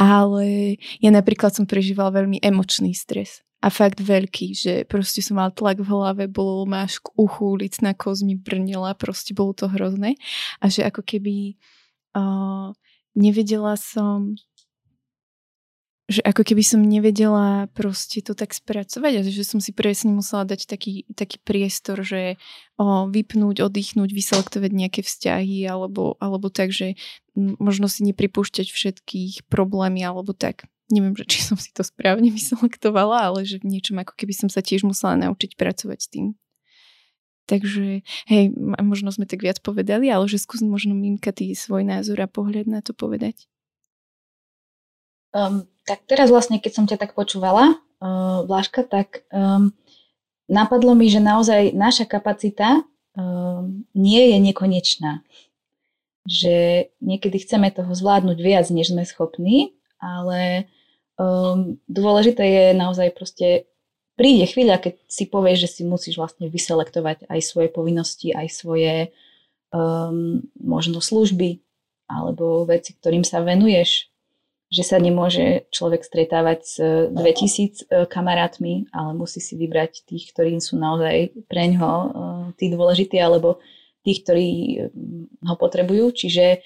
[0.00, 5.54] Ale ja napríklad som prežívala veľmi emočný stres a fakt veľký, že proste som mal
[5.54, 10.18] tlak v hlave, bolo máš k uchu, licná koz mi brnila, proste bolo to hrozné
[10.58, 11.54] a že ako keby
[12.18, 12.74] uh,
[13.14, 14.34] nevedela som
[16.10, 20.66] že ako keby som nevedela proste to tak spracovať že som si presne musela dať
[20.66, 22.36] taký, taký priestor, že
[22.74, 26.98] o, vypnúť, oddychnúť, vyselektovať nejaké vzťahy alebo, alebo tak, že
[27.38, 30.66] možno si nepripúšťať všetkých problémy alebo tak.
[30.90, 34.48] neviem, že či som si to správne vyselektovala, ale že v niečom ako keby som
[34.50, 36.26] sa tiež musela naučiť pracovať s tým.
[37.42, 38.44] Takže, hej,
[38.78, 42.70] možno sme tak viac povedali, ale že skús možno Mimka ty svoj názor a pohľad
[42.70, 43.50] na to povedať.
[45.34, 49.74] Um, tak teraz vlastne, keď som ťa tak počúvala, uh, Vláška, tak um,
[50.46, 52.82] napadlo mi, že naozaj naša kapacita
[53.14, 55.12] um, nie je nekonečná.
[56.22, 60.70] Že niekedy chceme toho zvládnuť viac, než sme schopní, ale
[61.18, 63.66] um, dôležité je naozaj proste
[64.14, 69.10] príde chvíľa, keď si povieš, že si musíš vlastne vyselektovať aj svoje povinnosti, aj svoje
[69.74, 71.58] um, možno služby
[72.06, 74.11] alebo veci, ktorým sa venuješ.
[74.72, 76.80] Že sa nemôže človek stretávať s
[77.12, 77.12] 2000
[77.92, 82.10] uh, kamarátmi, ale musí si vybrať tých, ktorí sú naozaj pre ňoho uh,
[82.56, 83.60] tí dôležití, alebo
[84.00, 84.48] tých, ktorí
[84.88, 86.10] um, ho potrebujú.
[86.16, 86.64] Čiže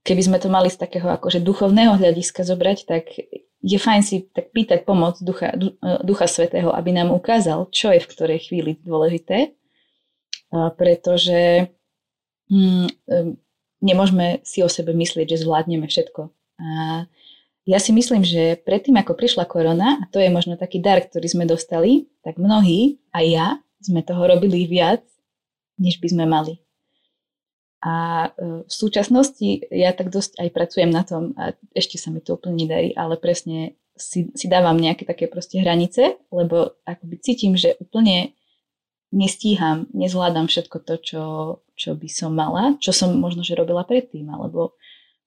[0.00, 3.12] keby sme to mali z takého akože duchovného hľadiska zobrať, tak
[3.60, 5.52] je fajn si tak pýtať pomoc Ducha,
[6.00, 9.52] Ducha Svetého, aby nám ukázal, čo je v ktorej chvíli dôležité,
[10.80, 11.68] pretože
[12.48, 12.88] hm,
[13.84, 16.32] nemôžeme si o sebe myslieť, že zvládneme všetko.
[16.60, 17.08] A
[17.64, 21.26] ja si myslím, že predtým, ako prišla korona, a to je možno taký dar, ktorý
[21.28, 23.48] sme dostali, tak mnohí, aj ja,
[23.80, 25.00] sme toho robili viac,
[25.80, 26.60] než by sme mali.
[27.80, 32.20] A e, v súčasnosti ja tak dosť aj pracujem na tom, a ešte sa mi
[32.20, 37.56] to úplne nedarí, ale presne si, si dávam nejaké také proste hranice, lebo akoby cítim,
[37.56, 38.36] že úplne
[39.10, 41.24] nestíham, nezvládam všetko to, čo,
[41.74, 44.76] čo by som mala, čo som možno, že robila predtým, alebo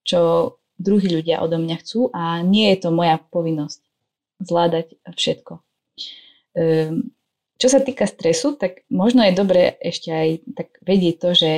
[0.06, 3.80] čo druhí ľudia odo mňa chcú a nie je to moja povinnosť
[4.44, 5.64] zvládať všetko.
[6.54, 7.16] Um,
[7.56, 11.52] čo sa týka stresu, tak možno je dobré ešte aj tak vedieť to, že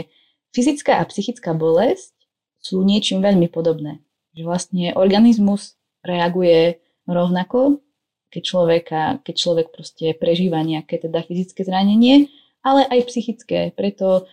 [0.55, 2.15] Fyzická a psychická bolesť
[2.63, 3.99] sú niečím veľmi podobné.
[4.39, 7.83] Že vlastne organizmus reaguje rovnako,
[8.31, 12.31] keď, človeka, keď človek proste prežíva nejaké teda fyzické zranenie,
[12.63, 13.75] ale aj psychické.
[13.75, 14.31] Preto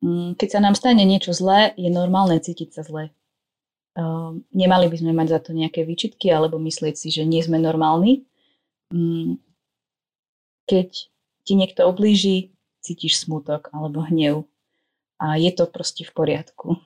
[0.00, 3.12] mm, keď sa nám stane niečo zlé, je normálne cítiť sa zle.
[3.98, 7.58] Ehm, nemali by sme mať za to nejaké výčitky alebo myslieť si, že nie sme
[7.58, 8.30] normálni.
[8.94, 9.42] Mm,
[10.70, 11.10] keď
[11.42, 14.46] ti niekto oblíži, cítiš smutok alebo hnev
[15.18, 16.78] a je to proste v poriadku.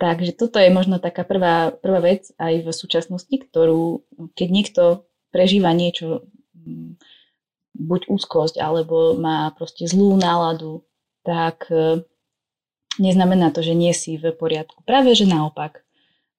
[0.00, 4.00] Takže toto je možno taká prvá, prvá vec aj v súčasnosti, ktorú
[4.32, 4.82] keď niekto
[5.28, 6.24] prežíva niečo,
[6.56, 6.96] mm,
[7.76, 10.80] buď úzkosť, alebo má proste zlú náladu,
[11.20, 12.00] tak e,
[12.96, 14.80] neznamená to, že nie si v poriadku.
[14.88, 15.84] Práve, že naopak.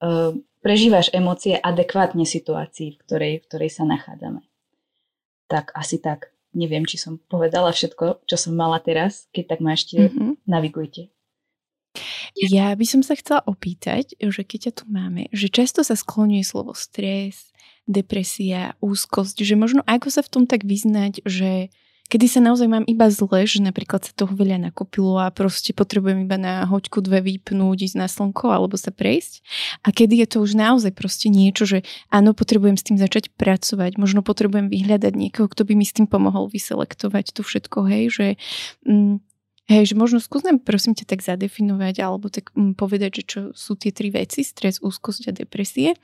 [0.02, 0.36] E,
[0.66, 4.42] prežívaš emócie adekvátne situácii, v ktorej, v ktorej sa nachádzame.
[5.46, 9.30] Tak asi tak neviem, či som povedala všetko, čo som mala teraz.
[9.32, 10.44] Keď tak ma ešte mm-hmm.
[10.50, 11.14] navigujte.
[12.40, 16.44] Ja by som sa chcela opýtať, že keď ťa tu máme, že často sa skloňuje
[16.48, 17.52] slovo stres,
[17.84, 21.74] depresia, úzkosť, že možno ako sa v tom tak vyznať, že
[22.12, 26.28] kedy sa naozaj mám iba zle, že napríklad sa toho veľa nakopilo a proste potrebujem
[26.28, 29.40] iba na hoďku dve vypnúť, ísť na slnko alebo sa prejsť.
[29.88, 33.96] A kedy je to už naozaj proste niečo, že áno, potrebujem s tým začať pracovať,
[33.96, 38.28] možno potrebujem vyhľadať niekoho, kto by mi s tým pomohol vyselektovať to všetko, hej, že
[38.84, 39.24] mm,
[39.72, 43.40] Hej, že možno skús nám prosím ťa tak zadefinovať alebo tak mm, povedať, že čo
[43.56, 45.96] sú tie tri veci, stres, úzkosť a depresie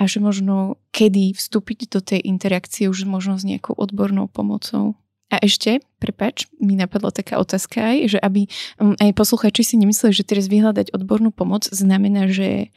[0.00, 4.96] a že možno kedy vstúpiť do tej interakcie už možno s nejakou odbornou pomocou.
[5.32, 10.12] A ešte, prepač, mi napadla taká otázka aj, že aby um, aj posluchači si nemysleli,
[10.12, 12.68] že teraz vyhľadať odbornú pomoc znamená, že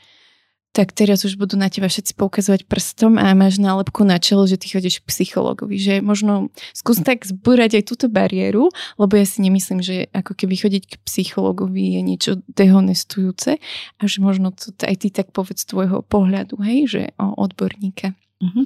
[0.75, 4.59] tak teraz už budú na teba všetci poukazovať prstom a máš nálepku na čelo, že
[4.59, 5.79] ty chodíš k psychologovi.
[5.79, 8.67] Že možno skús tak zbúrať aj túto bariéru,
[8.99, 13.55] lebo ja si nemyslím, že ako keby chodiť k psychologovi je niečo dehonestujúce
[13.99, 18.11] a že možno to aj ty tak povedz tvojho pohľadu, hej, že o odborníka.
[18.43, 18.65] Mm-hmm.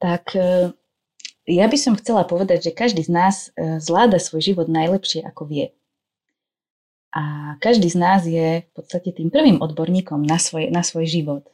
[0.00, 0.76] Tak e,
[1.48, 5.48] ja by som chcela povedať, že každý z nás e, zvláda svoj život najlepšie, ako
[5.48, 5.66] vie.
[7.10, 11.44] A každý z nás je v podstate tým prvým odborníkom na svoj, na svoj život.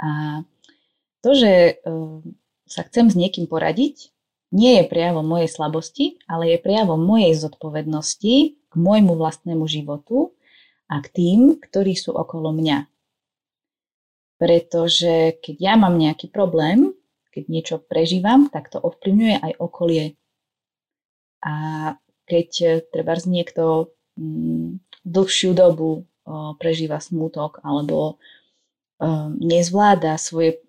[0.00, 0.42] A
[1.20, 1.92] to, že e,
[2.64, 4.14] sa chcem s niekým poradiť,
[4.54, 10.30] nie je prejavom mojej slabosti, ale je prejavom mojej zodpovednosti k môjmu vlastnému životu
[10.86, 12.86] a k tým, ktorí sú okolo mňa.
[14.38, 16.94] Pretože keď ja mám nejaký problém,
[17.34, 20.14] keď niečo prežívam, tak to ovplyvňuje aj okolie.
[21.42, 21.54] A
[22.30, 26.06] keď e, treba niekto mm, dlhšiu dobu
[26.56, 29.06] prežíva smútok alebo e,
[29.44, 30.64] nezvláda svoje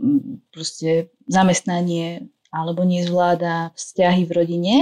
[0.52, 4.76] proste zamestnanie alebo nezvláda vzťahy v rodine,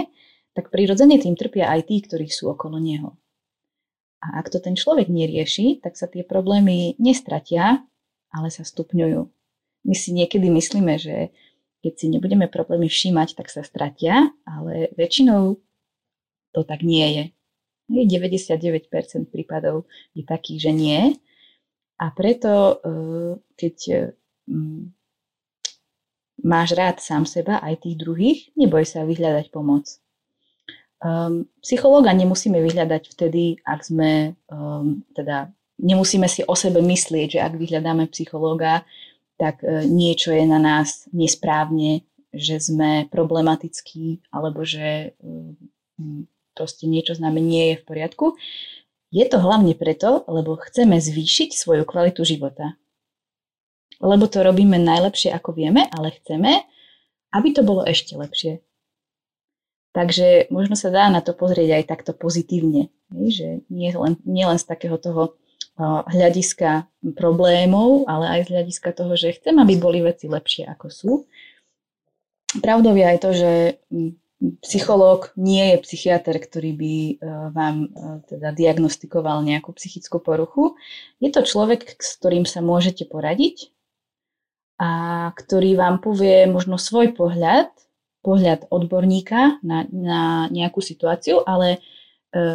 [0.54, 3.18] tak prirodzene tým trpia aj tí, ktorí sú okolo neho.
[4.22, 7.82] A ak to ten človek nerieši, tak sa tie problémy nestratia,
[8.30, 9.22] ale sa stupňujú.
[9.84, 11.34] My si niekedy myslíme, že
[11.84, 15.60] keď si nebudeme problémy všímať, tak sa stratia, ale väčšinou
[16.56, 17.26] to tak nie je.
[17.92, 18.88] 99%
[19.28, 19.84] prípadov
[20.16, 21.02] je takých, že nie.
[22.00, 24.16] A preto, eh, keď
[24.48, 24.84] mm,
[26.44, 29.88] máš rád sám seba, aj tých druhých, neboj sa vyhľadať pomoc.
[31.04, 34.40] Um, psychológa nemusíme vyhľadať vtedy, ak sme,
[35.12, 35.52] teda
[35.84, 38.88] nemusíme si o sebe myslieť, že ak vyhľadáme psychológa,
[39.38, 45.58] tak uh, niečo je na nás nesprávne, že sme problematickí, alebo že um,
[46.58, 48.26] proste niečo s nami nie je v poriadku.
[49.14, 52.74] Je to hlavne preto, lebo chceme zvýšiť svoju kvalitu života.
[54.02, 56.66] Lebo to robíme najlepšie, ako vieme, ale chceme,
[57.30, 58.66] aby to bolo ešte lepšie.
[59.94, 62.90] Takže možno sa dá na to pozrieť aj takto pozitívne,
[63.30, 65.38] že nie len, nie len z takého toho
[65.80, 66.86] hľadiska
[67.18, 71.12] problémov, ale aj z hľadiska toho, že chcem, aby boli veci lepšie ako sú.
[72.62, 73.52] Pravdou je aj to, že
[74.62, 77.16] psychológ nie je psychiatr, ktorý by e,
[77.56, 77.88] vám e,
[78.28, 80.76] teda diagnostikoval nejakú psychickú poruchu.
[81.24, 83.72] Je to človek, s ktorým sa môžete poradiť
[84.84, 87.72] a ktorý vám povie možno svoj pohľad
[88.24, 91.84] pohľad odborníka na, na nejakú situáciu, ale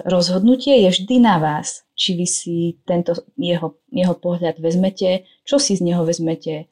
[0.04, 5.78] rozhodnutie je vždy na vás, či vy si tento jeho, jeho pohľad vezmete, čo si
[5.78, 6.66] z neho vezmete, e,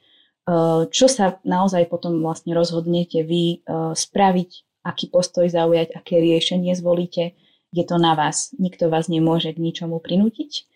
[0.90, 3.57] čo sa naozaj potom vlastne rozhodnete vy e,
[3.95, 4.51] spraviť,
[4.83, 7.38] aký postoj zaujať, aké riešenie zvolíte,
[7.71, 8.55] je to na vás.
[8.59, 10.71] Nikto vás nemôže k ničomu prinútiť,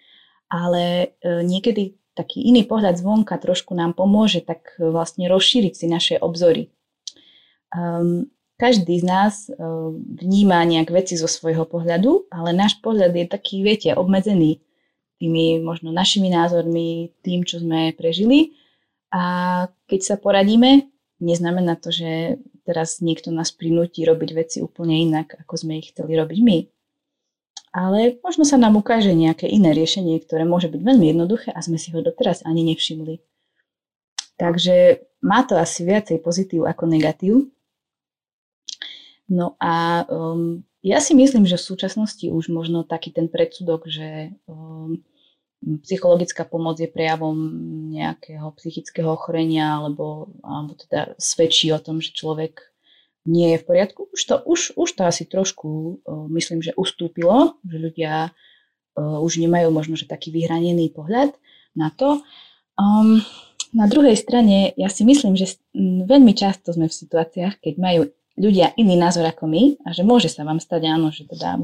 [0.51, 6.75] ale niekedy taký iný pohľad zvonka trošku nám pomôže tak vlastne rozšíriť si naše obzory
[7.71, 8.27] Um,
[8.61, 9.57] každý z nás uh,
[9.97, 14.61] vníma nejak veci zo svojho pohľadu, ale náš pohľad je taký, viete, obmedzený
[15.21, 18.57] tými možno našimi názormi, tým, čo sme prežili.
[19.13, 20.89] A keď sa poradíme,
[21.21, 26.17] neznamená to, že teraz niekto nás prinúti robiť veci úplne inak, ako sme ich chceli
[26.17, 26.59] robiť my.
[27.71, 31.79] Ale možno sa nám ukáže nejaké iné riešenie, ktoré môže byť veľmi jednoduché a sme
[31.79, 33.23] si ho doteraz ani nevšimli.
[34.41, 37.53] Takže má to asi viacej pozitív ako negatív.
[39.31, 44.35] No a um, ja si myslím, že v súčasnosti už možno taký ten predsudok, že
[44.51, 44.99] um,
[45.87, 47.39] psychologická pomoc je prejavom
[47.95, 52.59] nejakého psychického ochorenia alebo, alebo teda svedčí o tom, že človek
[53.29, 54.11] nie je v poriadku.
[54.11, 59.39] Už to, už, už to asi trošku uh, myslím, že ustúpilo, že ľudia uh, už
[59.39, 61.31] nemajú možno že taký vyhranený pohľad
[61.79, 62.19] na to.
[62.75, 63.23] Um,
[63.71, 68.03] na druhej strane, ja si myslím, že veľmi často sme v situáciách, keď majú
[68.41, 71.61] ľudia iný názor ako my a že môže sa vám stať áno, že teda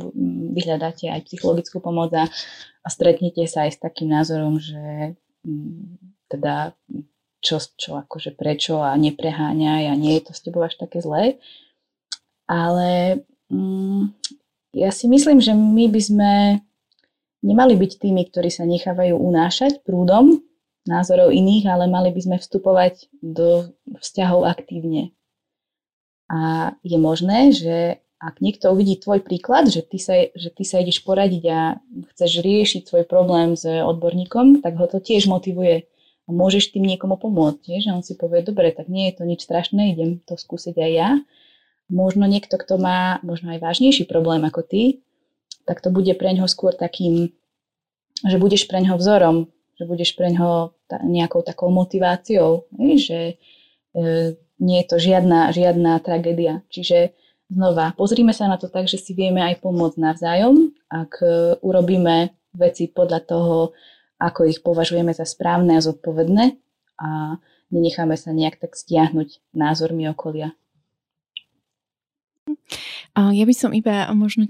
[0.53, 2.29] vyhľadáte aj psychologickú pomoc a,
[2.85, 5.17] a stretnete sa aj s takým názorom, že
[6.29, 6.77] teda
[7.41, 11.41] čo, čo akože prečo a nepreháňaj a nie je to s tebou až také zlé.
[12.45, 14.13] Ale mm,
[14.77, 16.33] ja si myslím, že my by sme
[17.41, 20.43] nemali byť tými, ktorí sa nechávajú unášať prúdom
[20.87, 25.11] názorov iných, ale mali by sme vstupovať do vzťahov aktívne.
[26.27, 30.81] A je možné, že ak niekto uvidí tvoj príklad, že ty, sa, že ty sa
[30.81, 31.61] ideš poradiť a
[32.17, 35.85] chceš riešiť svoj problém s odborníkom, tak ho to tiež motivuje.
[36.27, 39.47] A môžeš tým niekomu pomôcť, že on si povie, dobre, tak nie je to nič
[39.47, 41.11] strašné, idem to skúsiť aj ja.
[41.87, 45.07] Možno niekto, kto má možno aj vážnejší problém ako ty,
[45.69, 47.31] tak to bude pre ňoho skôr takým,
[48.27, 49.37] že budeš pre ňoho vzorom,
[49.79, 52.67] že budeš pre ňoho nejakou takou motiváciou,
[52.99, 53.39] že
[53.95, 56.65] e, nie je to žiadna, žiadna tragédia.
[56.73, 57.13] Čiže
[57.53, 61.29] znova, pozrime sa na to tak, že si vieme aj pomôcť navzájom, ak e,
[61.61, 63.77] urobíme veci podľa toho,
[64.17, 66.57] ako ich považujeme za správne a zodpovedné
[66.97, 67.37] a
[67.69, 70.57] nenecháme sa nejak tak stiahnuť názormi okolia.
[73.17, 74.45] Ja by som iba možno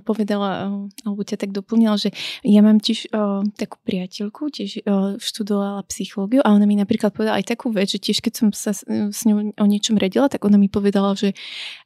[0.00, 0.72] povedala,
[1.04, 6.40] alebo ťa tak doplnila, že ja mám tiež o, takú priateľku, tiež o, študovala psychológiu
[6.40, 9.20] a ona mi napríklad povedala aj takú vec, že tiež keď som sa s, s
[9.28, 11.36] ňou o niečom radila, tak ona mi povedala, že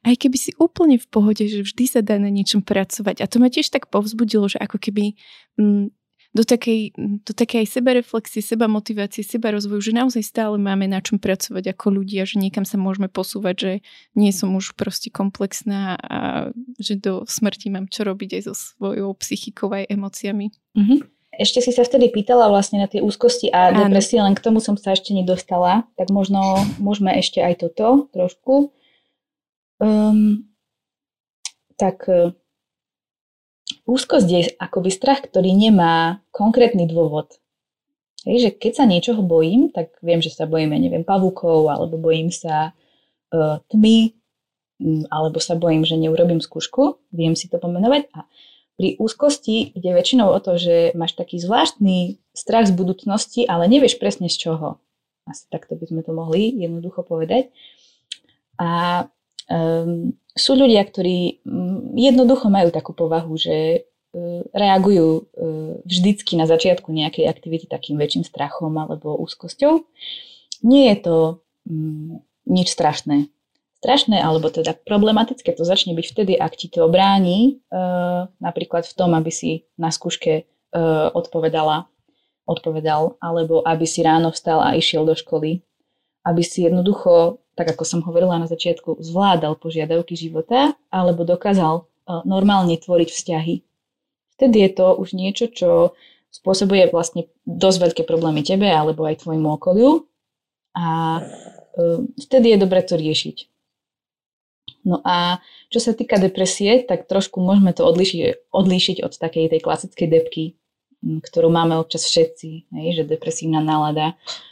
[0.07, 3.19] aj keby si úplne v pohode, že vždy sa dá na niečom pracovať.
[3.19, 5.19] A to ma tiež tak povzbudilo, že ako keby
[5.59, 5.91] m,
[6.31, 6.95] do takej,
[7.27, 11.75] do takej aj sebareflexie, seba motivácie, seba rozvoju, že naozaj stále máme na čom pracovať
[11.75, 13.71] ako ľudia, že niekam sa môžeme posúvať, že
[14.15, 16.19] nie som už proste komplexná a
[16.79, 20.55] že do smrti mám čo robiť aj so svojou psychikou aj emóciami.
[20.71, 20.99] Mm-hmm.
[21.35, 24.75] Ešte si sa vtedy pýtala vlastne na tie úzkosti a depresie, len k tomu som
[24.75, 28.75] sa ešte nedostala, tak možno môžeme ešte aj toto trošku.
[29.79, 30.51] Um,
[31.79, 32.05] tak
[33.91, 37.35] úzkosť je akoby strach, ktorý nemá konkrétny dôvod.
[38.23, 41.97] Hej, že keď sa niečoho bojím, tak viem, že sa bojím, ja neviem, pavúkov, alebo
[41.97, 42.71] bojím sa
[43.33, 44.13] uh, tmy,
[45.09, 48.09] alebo sa bojím, že neurobím skúšku, viem si to pomenovať.
[48.13, 48.25] A
[48.77, 54.01] pri úzkosti ide väčšinou o to, že máš taký zvláštny strach z budúcnosti, ale nevieš
[54.01, 54.81] presne z čoho.
[55.29, 57.53] Asi takto by sme to mohli jednoducho povedať.
[58.57, 59.05] A
[60.31, 65.23] sú ľudia, ktorí mm, jednoducho majú takú povahu, že uh, reagujú uh,
[65.83, 69.83] vždycky na začiatku nejakej aktivity takým väčším strachom alebo úzkosťou.
[70.63, 71.15] Nie je to
[71.67, 73.27] um, nič strašné.
[73.81, 78.93] Strašné alebo teda problematické to začne byť vtedy, ak ti to bráni uh, napríklad v
[78.93, 80.47] tom, aby si na skúške
[81.11, 81.91] odpovedala,
[82.47, 85.59] odpovedal, alebo aby si ráno vstal a išiel do školy,
[86.23, 91.83] aby si jednoducho tak ako som hovorila na začiatku, zvládal požiadavky života alebo dokázal e,
[92.25, 93.61] normálne tvoriť vzťahy.
[94.33, 95.93] Vtedy je to už niečo, čo
[96.33, 100.09] spôsobuje vlastne dosť veľké problémy tebe alebo aj tvojmu okoliu
[100.73, 103.37] a e, vtedy je dobre to riešiť.
[104.81, 105.37] No a
[105.69, 110.57] čo sa týka depresie, tak trošku môžeme to odlišiť, odlíšiť od takej tej klasickej depky,
[111.05, 114.49] ktorú máme občas všetci, hej, že depresívna nálada Ehm,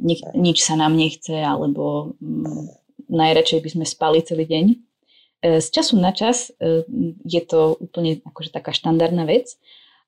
[0.00, 2.68] nech, nič sa nám nechce, alebo um,
[3.08, 4.64] najradšej by sme spali celý deň.
[4.70, 4.76] E,
[5.60, 6.84] z času na čas e,
[7.24, 9.56] je to úplne akože taká štandardná vec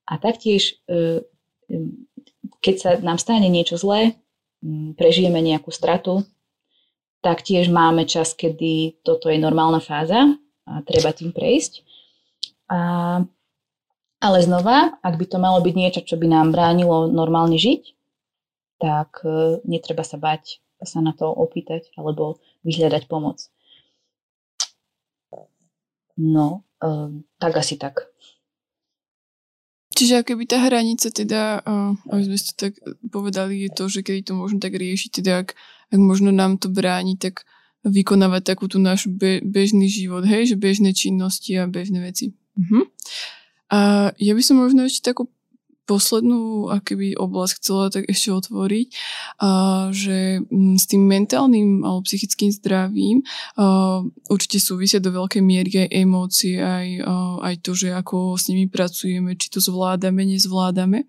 [0.07, 0.79] a taktiež,
[2.63, 4.15] keď sa nám stane niečo zlé,
[4.95, 6.23] prežijeme nejakú stratu,
[7.21, 11.83] tak tiež máme čas, kedy toto je normálna fáza a treba tým prejsť.
[12.71, 12.79] A,
[14.23, 17.96] ale znova, ak by to malo byť niečo, čo by nám bránilo normálne žiť,
[18.77, 23.41] tak e, netreba sa bať sa na to opýtať alebo vyhľadať pomoc.
[26.17, 28.09] No, um, tak asi tak.
[29.93, 32.73] Čiže keby tá hranica teda, uh, aby sme to tak
[33.09, 35.57] povedali, je to, že keď to možno tak riešiť, teda ak,
[35.93, 37.45] ak možno nám to bráni, tak
[37.85, 42.33] vykonávať takú tú náš be, bežný život, hej, že bežné činnosti a bežné veci.
[42.57, 42.89] Uh-huh.
[43.73, 45.29] A ja by som možno ešte takú
[45.87, 48.87] poslednú akoby oblasť chcela tak ešte otvoriť,
[49.95, 53.23] že mm, s tým mentálnym alebo psychickým zdravím
[54.27, 57.07] určite súvisia do veľkej miery aj emócie, aj,
[57.41, 61.07] aj to, že ako s nimi pracujeme, či to zvládame, nezvládame.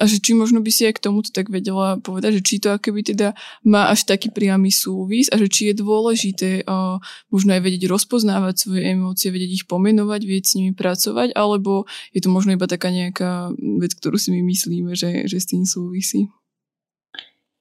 [0.00, 2.72] A že či možno by si aj k tomuto tak vedela povedať, že či to
[2.72, 3.36] akoby teda
[3.68, 6.96] má až taký priamy súvis a že či je dôležité uh,
[7.28, 11.84] možno aj vedieť rozpoznávať svoje emócie, vedieť ich pomenovať, vedieť s nimi pracovať, alebo
[12.16, 15.68] je to možno iba taká nejaká vec, ktorú si my myslíme, že, že s tým
[15.68, 16.32] súvisí.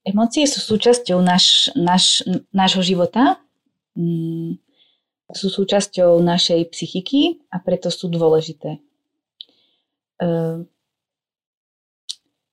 [0.07, 2.23] Emócie sú súčasťou naš, naš,
[2.55, 3.35] nášho života,
[3.99, 4.55] mm,
[5.35, 8.79] sú súčasťou našej psychiky a preto sú dôležité.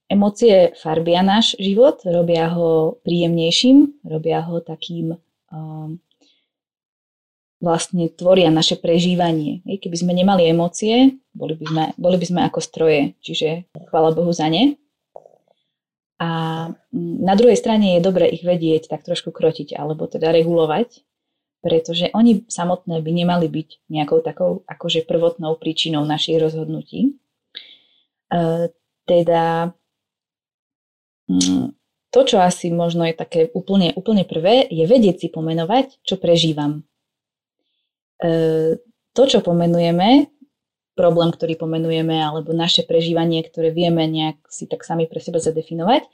[0.07, 5.19] Emócie farbia náš život, robia ho príjemnejším, robia ho takým,
[5.51, 5.99] um,
[7.59, 9.67] vlastne tvoria naše prežívanie.
[9.67, 14.31] Keby sme nemali emócie, boli by sme, boli by sme ako stroje, čiže chvála Bohu
[14.31, 14.79] za ne.
[16.23, 16.31] A
[16.95, 21.03] mm, na druhej strane je dobre ich vedieť tak trošku krotiť, alebo teda regulovať,
[21.61, 27.19] pretože oni samotné by nemali byť nejakou takou akože prvotnou príčinou našich rozhodnutí.
[28.31, 28.71] E,
[29.05, 29.75] teda
[32.11, 36.87] to, čo asi možno je také úplne, úplne prvé, je vedieť si pomenovať, čo prežívam.
[38.23, 38.81] E,
[39.13, 40.31] to, čo pomenujeme,
[40.97, 46.09] problém, ktorý pomenujeme, alebo naše prežívanie, ktoré vieme nejak si tak sami pre seba zadefinovať,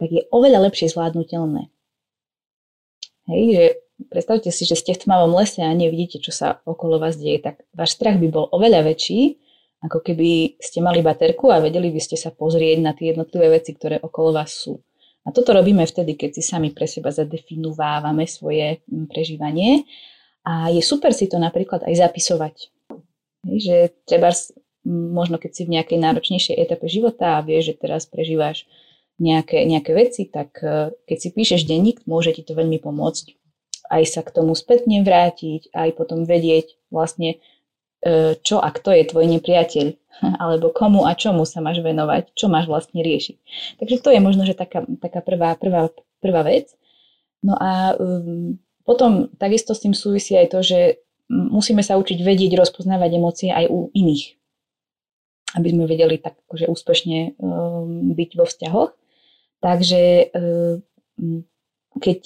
[0.00, 1.68] tak je oveľa lepšie zvládnutelné.
[3.28, 3.64] Hej, že
[4.08, 7.62] predstavte si, že ste v tmavom lese a nevidíte, čo sa okolo vás deje, tak
[7.76, 9.38] váš strach by bol oveľa väčší,
[9.84, 13.76] ako keby ste mali baterku a vedeli by ste sa pozrieť na tie jednotlivé veci,
[13.76, 14.80] ktoré okolo vás sú.
[15.24, 19.84] A toto robíme vtedy, keď si sami pre seba zadefinovávame svoje mm, prežívanie.
[20.44, 22.54] A je super si to napríklad aj zapisovať.
[23.44, 24.32] Že treba
[24.88, 28.68] možno keď si v nejakej náročnejšej etape života a vieš, že teraz prežívaš
[29.16, 33.32] nejaké, nejaké veci, tak e, keď si píšeš denník, môže ti to veľmi pomôcť
[33.90, 37.40] aj sa k tomu spätne vrátiť, aj potom vedieť vlastne,
[38.44, 39.86] čo a kto je tvoj nepriateľ,
[40.42, 43.36] alebo komu a čomu sa máš venovať, čo máš vlastne riešiť.
[43.80, 45.90] Takže to je možno, že taká, taká prvá, prvá,
[46.20, 46.70] prvá vec.
[47.44, 50.78] No a um, potom takisto s tým súvisí aj to, že
[51.28, 54.36] musíme sa učiť vedieť rozpoznávať emócie aj u iných.
[55.54, 58.90] Aby sme vedeli tak akože úspešne um, byť vo vzťahoch.
[59.60, 61.44] Takže um,
[62.00, 62.20] keď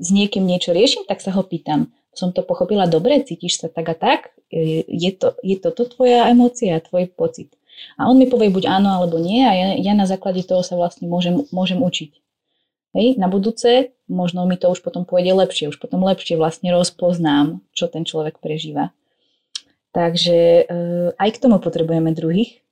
[0.00, 1.92] s niekým niečo riešim, tak sa ho pýtam.
[2.16, 4.20] Som to pochopila dobre, cítiš sa tak a tak,
[4.50, 7.54] je, to, je toto tvoja emócia, tvoj pocit.
[7.96, 10.76] A on mi povie buď áno alebo nie a ja, ja na základe toho sa
[10.76, 12.12] vlastne môžem, môžem učiť.
[12.90, 17.62] Hej, na budúce možno mi to už potom pôjde lepšie, už potom lepšie vlastne rozpoznám,
[17.70, 18.90] čo ten človek prežíva.
[19.94, 20.64] Takže e,
[21.14, 22.62] aj k tomu potrebujeme druhých,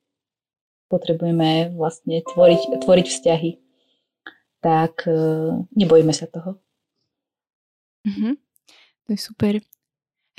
[0.91, 3.51] potrebujeme vlastne tvoriť, tvoriť vzťahy.
[4.59, 5.19] Tak e,
[5.71, 6.59] nebojíme sa toho.
[8.03, 8.33] Mm-hmm.
[9.07, 9.53] To je super.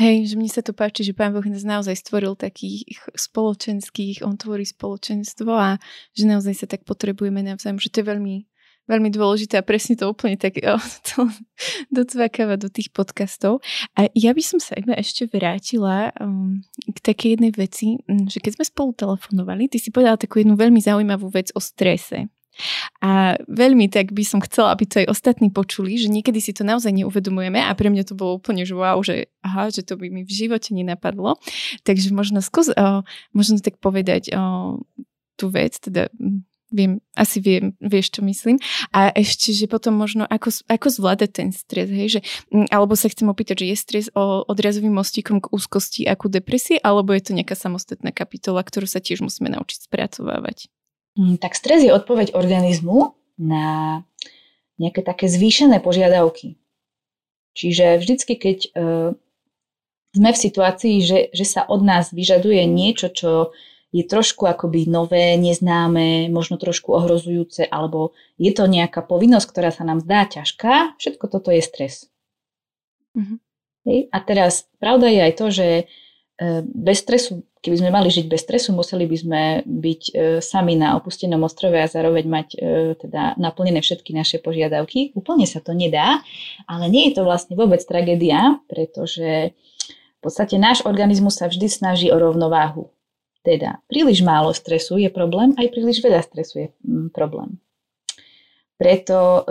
[0.01, 4.32] Hej, že mne sa to páči, že Pán Boh nás naozaj stvoril takých spoločenských, On
[4.32, 5.76] tvorí spoločenstvo a
[6.16, 8.48] že naozaj sa tak potrebujeme navzájom, že to je veľmi,
[8.88, 11.28] veľmi dôležité a presne to úplne tak o, to
[11.92, 13.61] docvakáva do tých podcastov.
[13.92, 18.57] A ja by som sa iba ešte vrátila um, k takej jednej veci, že keď
[18.57, 22.32] sme spolu telefonovali, ty si povedala takú jednu veľmi zaujímavú vec o strese.
[23.00, 26.64] A veľmi tak by som chcela, aby to aj ostatní počuli, že niekedy si to
[26.66, 30.08] naozaj neuvedomujeme a pre mňa to bolo úplne, že wow, že aha, že to by
[30.08, 31.40] mi v živote nenapadlo.
[31.84, 34.76] Takže možno skús, uh, možno tak povedať uh,
[35.40, 36.12] tú vec, teda
[36.70, 38.56] viem, asi viem, vieš, čo myslím.
[38.94, 42.20] A ešte, že potom možno ako, ako zvládať ten stres, hej, že,
[42.70, 47.12] alebo sa chcem opýtať, že je stres o, odrazovým mostíkom k úzkosti ako depresie, alebo
[47.12, 50.70] je to nejaká samostatná kapitola, ktorú sa tiež musíme naučiť spracovávať?
[51.20, 54.00] Mm, tak stres je odpoveď organizmu na
[54.80, 56.56] nejaké také zvýšené požiadavky.
[57.52, 59.10] Čiže vždycky, keď uh,
[60.16, 63.52] sme v situácii, že, že sa od nás vyžaduje niečo, čo
[63.92, 69.84] je trošku akoby nové, neznáme, možno trošku ohrozujúce, alebo je to nejaká povinnosť, ktorá sa
[69.84, 72.08] nám zdá ťažká, všetko toto je stres.
[73.12, 73.38] Mm-hmm.
[73.90, 73.98] Hej?
[74.08, 75.68] A teraz pravda je aj to, že
[76.40, 80.80] E, bez stresu, keby sme mali žiť bez stresu, museli by sme byť e, sami
[80.80, 82.58] na opustenom ostrove a zároveň mať e,
[82.96, 85.12] teda naplnené všetky naše požiadavky.
[85.12, 86.24] Úplne sa to nedá,
[86.64, 89.52] ale nie je to vlastne vôbec tragédia, pretože
[89.92, 92.88] v podstate náš organizmus sa vždy snaží o rovnováhu.
[93.40, 97.61] Teda príliš málo stresu je problém, aj príliš veľa stresu je mm, problém.
[98.80, 99.44] Preto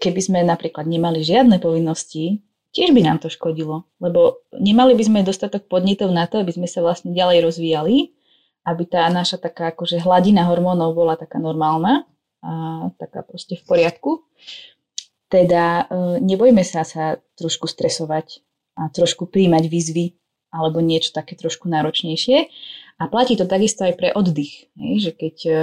[0.00, 2.40] keby sme napríklad nemali žiadne povinnosti,
[2.76, 6.68] tiež by nám to škodilo, lebo nemali by sme dostatok podnetov na to, aby sme
[6.68, 8.12] sa vlastne ďalej rozvíjali,
[8.68, 12.04] aby tá naša taká akože hladina hormónov bola taká normálna
[12.44, 14.28] a taká proste v poriadku.
[15.32, 18.44] Teda e, nebojme sa sa trošku stresovať
[18.76, 20.06] a trošku príjmať výzvy
[20.52, 22.52] alebo niečo také trošku náročnejšie.
[23.00, 25.54] A platí to takisto aj pre oddych, že keď e,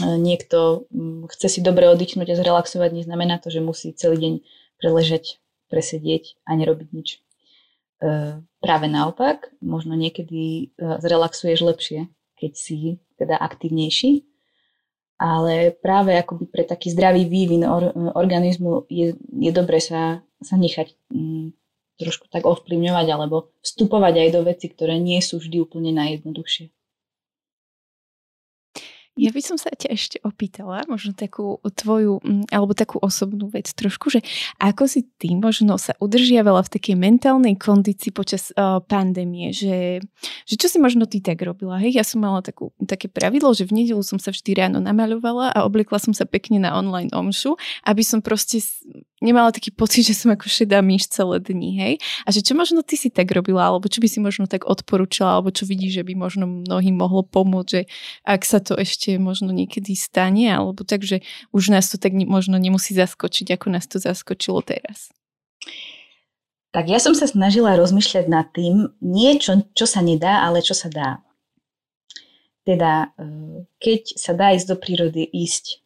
[0.00, 0.88] niekto
[1.28, 4.34] chce si dobre oddychnúť a zrelaxovať, neznamená to, že musí celý deň
[4.80, 7.08] preležať presedieť a nerobiť nič.
[7.14, 7.18] E,
[8.58, 12.00] práve naopak, možno niekedy e, zrelaxuješ lepšie,
[12.34, 14.26] keď si teda aktívnejší,
[15.20, 20.96] ale práve akoby pre taký zdravý vývin or, organizmu je, je dobre sa, sa nechať
[21.12, 21.52] mm,
[22.00, 26.72] trošku tak ovplyvňovať alebo vstupovať aj do veci, ktoré nie sú vždy úplne najjednoduchšie.
[29.20, 33.68] Ja by som sa ťa ešte opýtala, možno takú tvoju, mm, alebo takú osobnú vec
[33.68, 34.24] trošku, že
[34.56, 40.00] ako si ty možno sa udržiavala v takej mentálnej kondícii počas uh, pandémie, že,
[40.48, 42.00] že čo si možno ty tak robila, hej?
[42.00, 45.68] Ja som mala takú, také pravidlo, že v nedelu som sa vždy ráno namaľovala a
[45.68, 48.64] obliekla som sa pekne na online omšu, aby som proste
[49.20, 51.94] nemala taký pocit, že som ako šedá myš celé dni, hej?
[52.24, 55.38] A že čo možno ty si tak robila, alebo čo by si možno tak odporúčala,
[55.38, 57.82] alebo čo vidíš, že by možno mnohým mohlo pomôcť, že
[58.24, 61.20] ak sa to ešte možno niekedy stane, alebo tak, že
[61.52, 65.12] už nás to tak možno nemusí zaskočiť, ako nás to zaskočilo teraz.
[66.70, 70.86] Tak ja som sa snažila rozmýšľať nad tým, nie čo, sa nedá, ale čo sa
[70.86, 71.10] dá.
[72.62, 75.82] Teda, e, keď sa dá ísť do prírody, ísť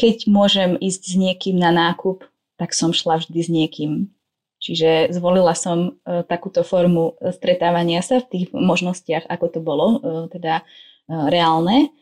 [0.00, 2.24] keď môžem ísť s niekým na nákup,
[2.56, 3.92] tak som šla vždy s niekým.
[4.60, 9.98] Čiže zvolila som e, takúto formu stretávania sa v tých možnostiach, ako to bolo, e,
[10.32, 10.64] teda e,
[11.08, 11.92] reálne,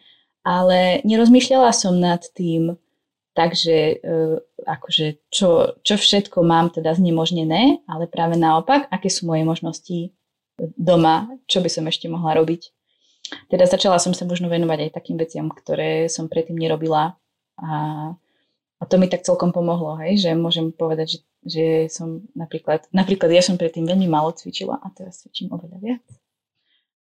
[0.43, 2.75] ale nerozmýšľala som nad tým,
[3.39, 3.97] takže e,
[4.67, 9.99] akože čo, čo všetko mám teda znemožnené, ale práve naopak, aké sú moje možnosti
[10.75, 12.75] doma, čo by som ešte mohla robiť.
[13.47, 17.15] Teda začala som sa možno venovať aj takým veciam, ktoré som predtým nerobila
[17.59, 17.75] a,
[18.79, 23.35] a to mi tak celkom pomohlo, hej, že môžem povedať, že, že som napríklad, napríklad
[23.35, 26.05] ja som predtým veľmi málo cvičila a teraz cvičím oveľa viac.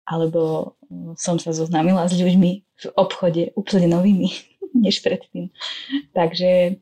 [0.08, 0.42] Alebo
[0.88, 4.30] uh, som sa zoznámila s ľuďmi v obchode úplne novými,
[4.86, 5.54] než predtým.
[6.14, 6.80] Takže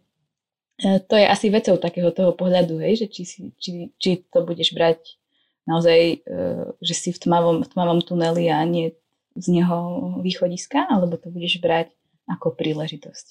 [0.80, 4.44] e, to je asi vecou takého toho pohľadu, hej, že či, si, či, či to
[4.44, 5.20] budeš brať
[5.68, 6.38] naozaj, e,
[6.80, 8.94] že si v tmavom, v tmavom tuneli a nie
[9.36, 9.78] z neho
[10.24, 11.92] východiska, alebo to budeš brať
[12.30, 13.26] ako príležitosť.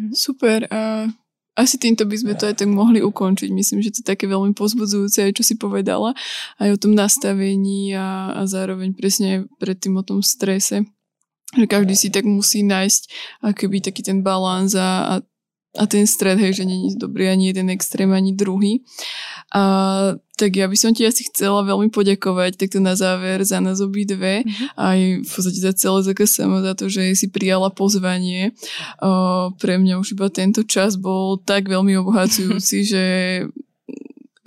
[0.00, 0.12] Mhm.
[0.14, 0.66] Super.
[0.72, 1.08] A
[1.58, 3.50] asi týmto by sme to aj tak mohli ukončiť.
[3.50, 6.14] Myslím, že to je také veľmi pozbudzujúce, aj čo si povedala,
[6.62, 10.86] aj o tom nastavení a, a zároveň presne predtým o tom strese.
[11.58, 13.02] Že každý si tak musí nájsť
[13.42, 15.26] akoby taký ten balans a, a
[15.76, 18.80] a ten stred, hej, že není dobrý ani jeden extrém, ani druhý.
[19.48, 19.62] A,
[20.36, 24.44] tak ja by som ti asi chcela veľmi poďakovať takto na záver za nás obidve
[24.44, 24.76] mm-hmm.
[24.76, 28.52] aj v podstate za celé ZKSM za to, že si prijala pozvanie.
[29.00, 33.04] O, pre mňa už iba tento čas bol tak veľmi obohacujúci, že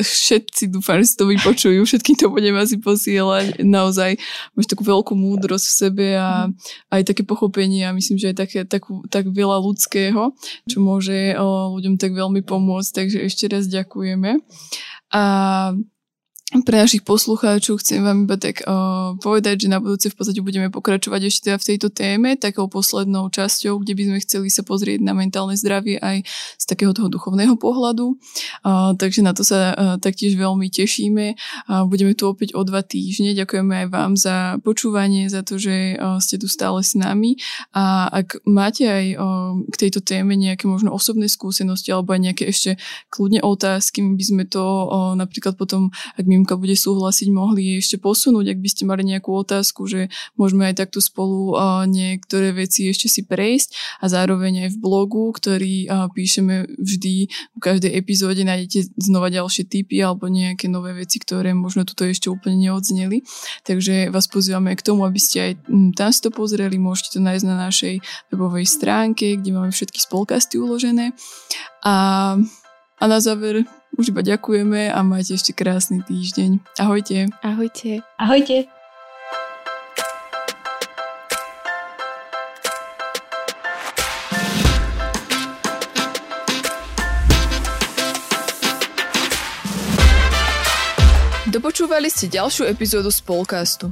[0.01, 3.61] všetci dúfam, že si to vypočujú, všetkým to budem asi posielať.
[3.61, 4.17] Naozaj
[4.53, 6.49] máš takú veľkú múdrosť v sebe a
[6.91, 10.35] aj také pochopenie a myslím, že aj také, takú, tak veľa ľudského,
[10.67, 12.89] čo môže o, ľuďom tak veľmi pomôcť.
[12.91, 14.41] Takže ešte raz ďakujeme.
[15.11, 15.23] A
[16.59, 20.67] pre našich poslucháčov chcem vám iba tak uh, povedať, že na budúce v podstate budeme
[20.67, 24.99] pokračovať ešte teda v tejto téme, takou poslednou časťou, kde by sme chceli sa pozrieť
[24.99, 26.27] na mentálne zdravie aj
[26.59, 28.19] z takého toho duchovného pohľadu.
[28.67, 31.39] Uh, takže na to sa uh, taktiež veľmi tešíme.
[31.71, 33.31] Uh, budeme tu opäť o dva týždne.
[33.31, 37.39] Ďakujeme aj vám za počúvanie, za to, že uh, ste tu stále s nami.
[37.71, 42.43] A ak máte aj uh, k tejto téme nejaké možno osobné skúsenosti alebo aj nejaké
[42.51, 42.75] ešte
[43.07, 47.77] kľudne otázky, my by sme to uh, napríklad potom, ak my výnimka bude súhlasiť, mohli
[47.77, 51.53] ešte posunúť, ak by ste mali nejakú otázku, že môžeme aj takto spolu
[51.85, 55.85] niektoré veci ešte si prejsť a zároveň aj v blogu, ktorý
[56.17, 61.85] píšeme vždy v každej epizóde nájdete znova ďalšie tipy alebo nejaké nové veci, ktoré možno
[61.85, 63.21] tuto ešte úplne neodzneli.
[63.61, 65.51] Takže vás pozývame k tomu, aby ste aj
[65.93, 67.93] tam si to pozreli, môžete to nájsť na našej
[68.33, 71.13] webovej stránke, kde máme všetky spolkasty uložené.
[71.85, 71.93] A,
[72.97, 73.61] a na záver
[73.97, 76.79] už iba ďakujeme a majte ešte krásny týždeň.
[76.79, 77.27] Ahojte.
[77.43, 78.01] Ahojte.
[78.17, 78.67] Ahojte.
[91.51, 93.91] Dopočúvali ste ďalšiu epizódu Spolcastu.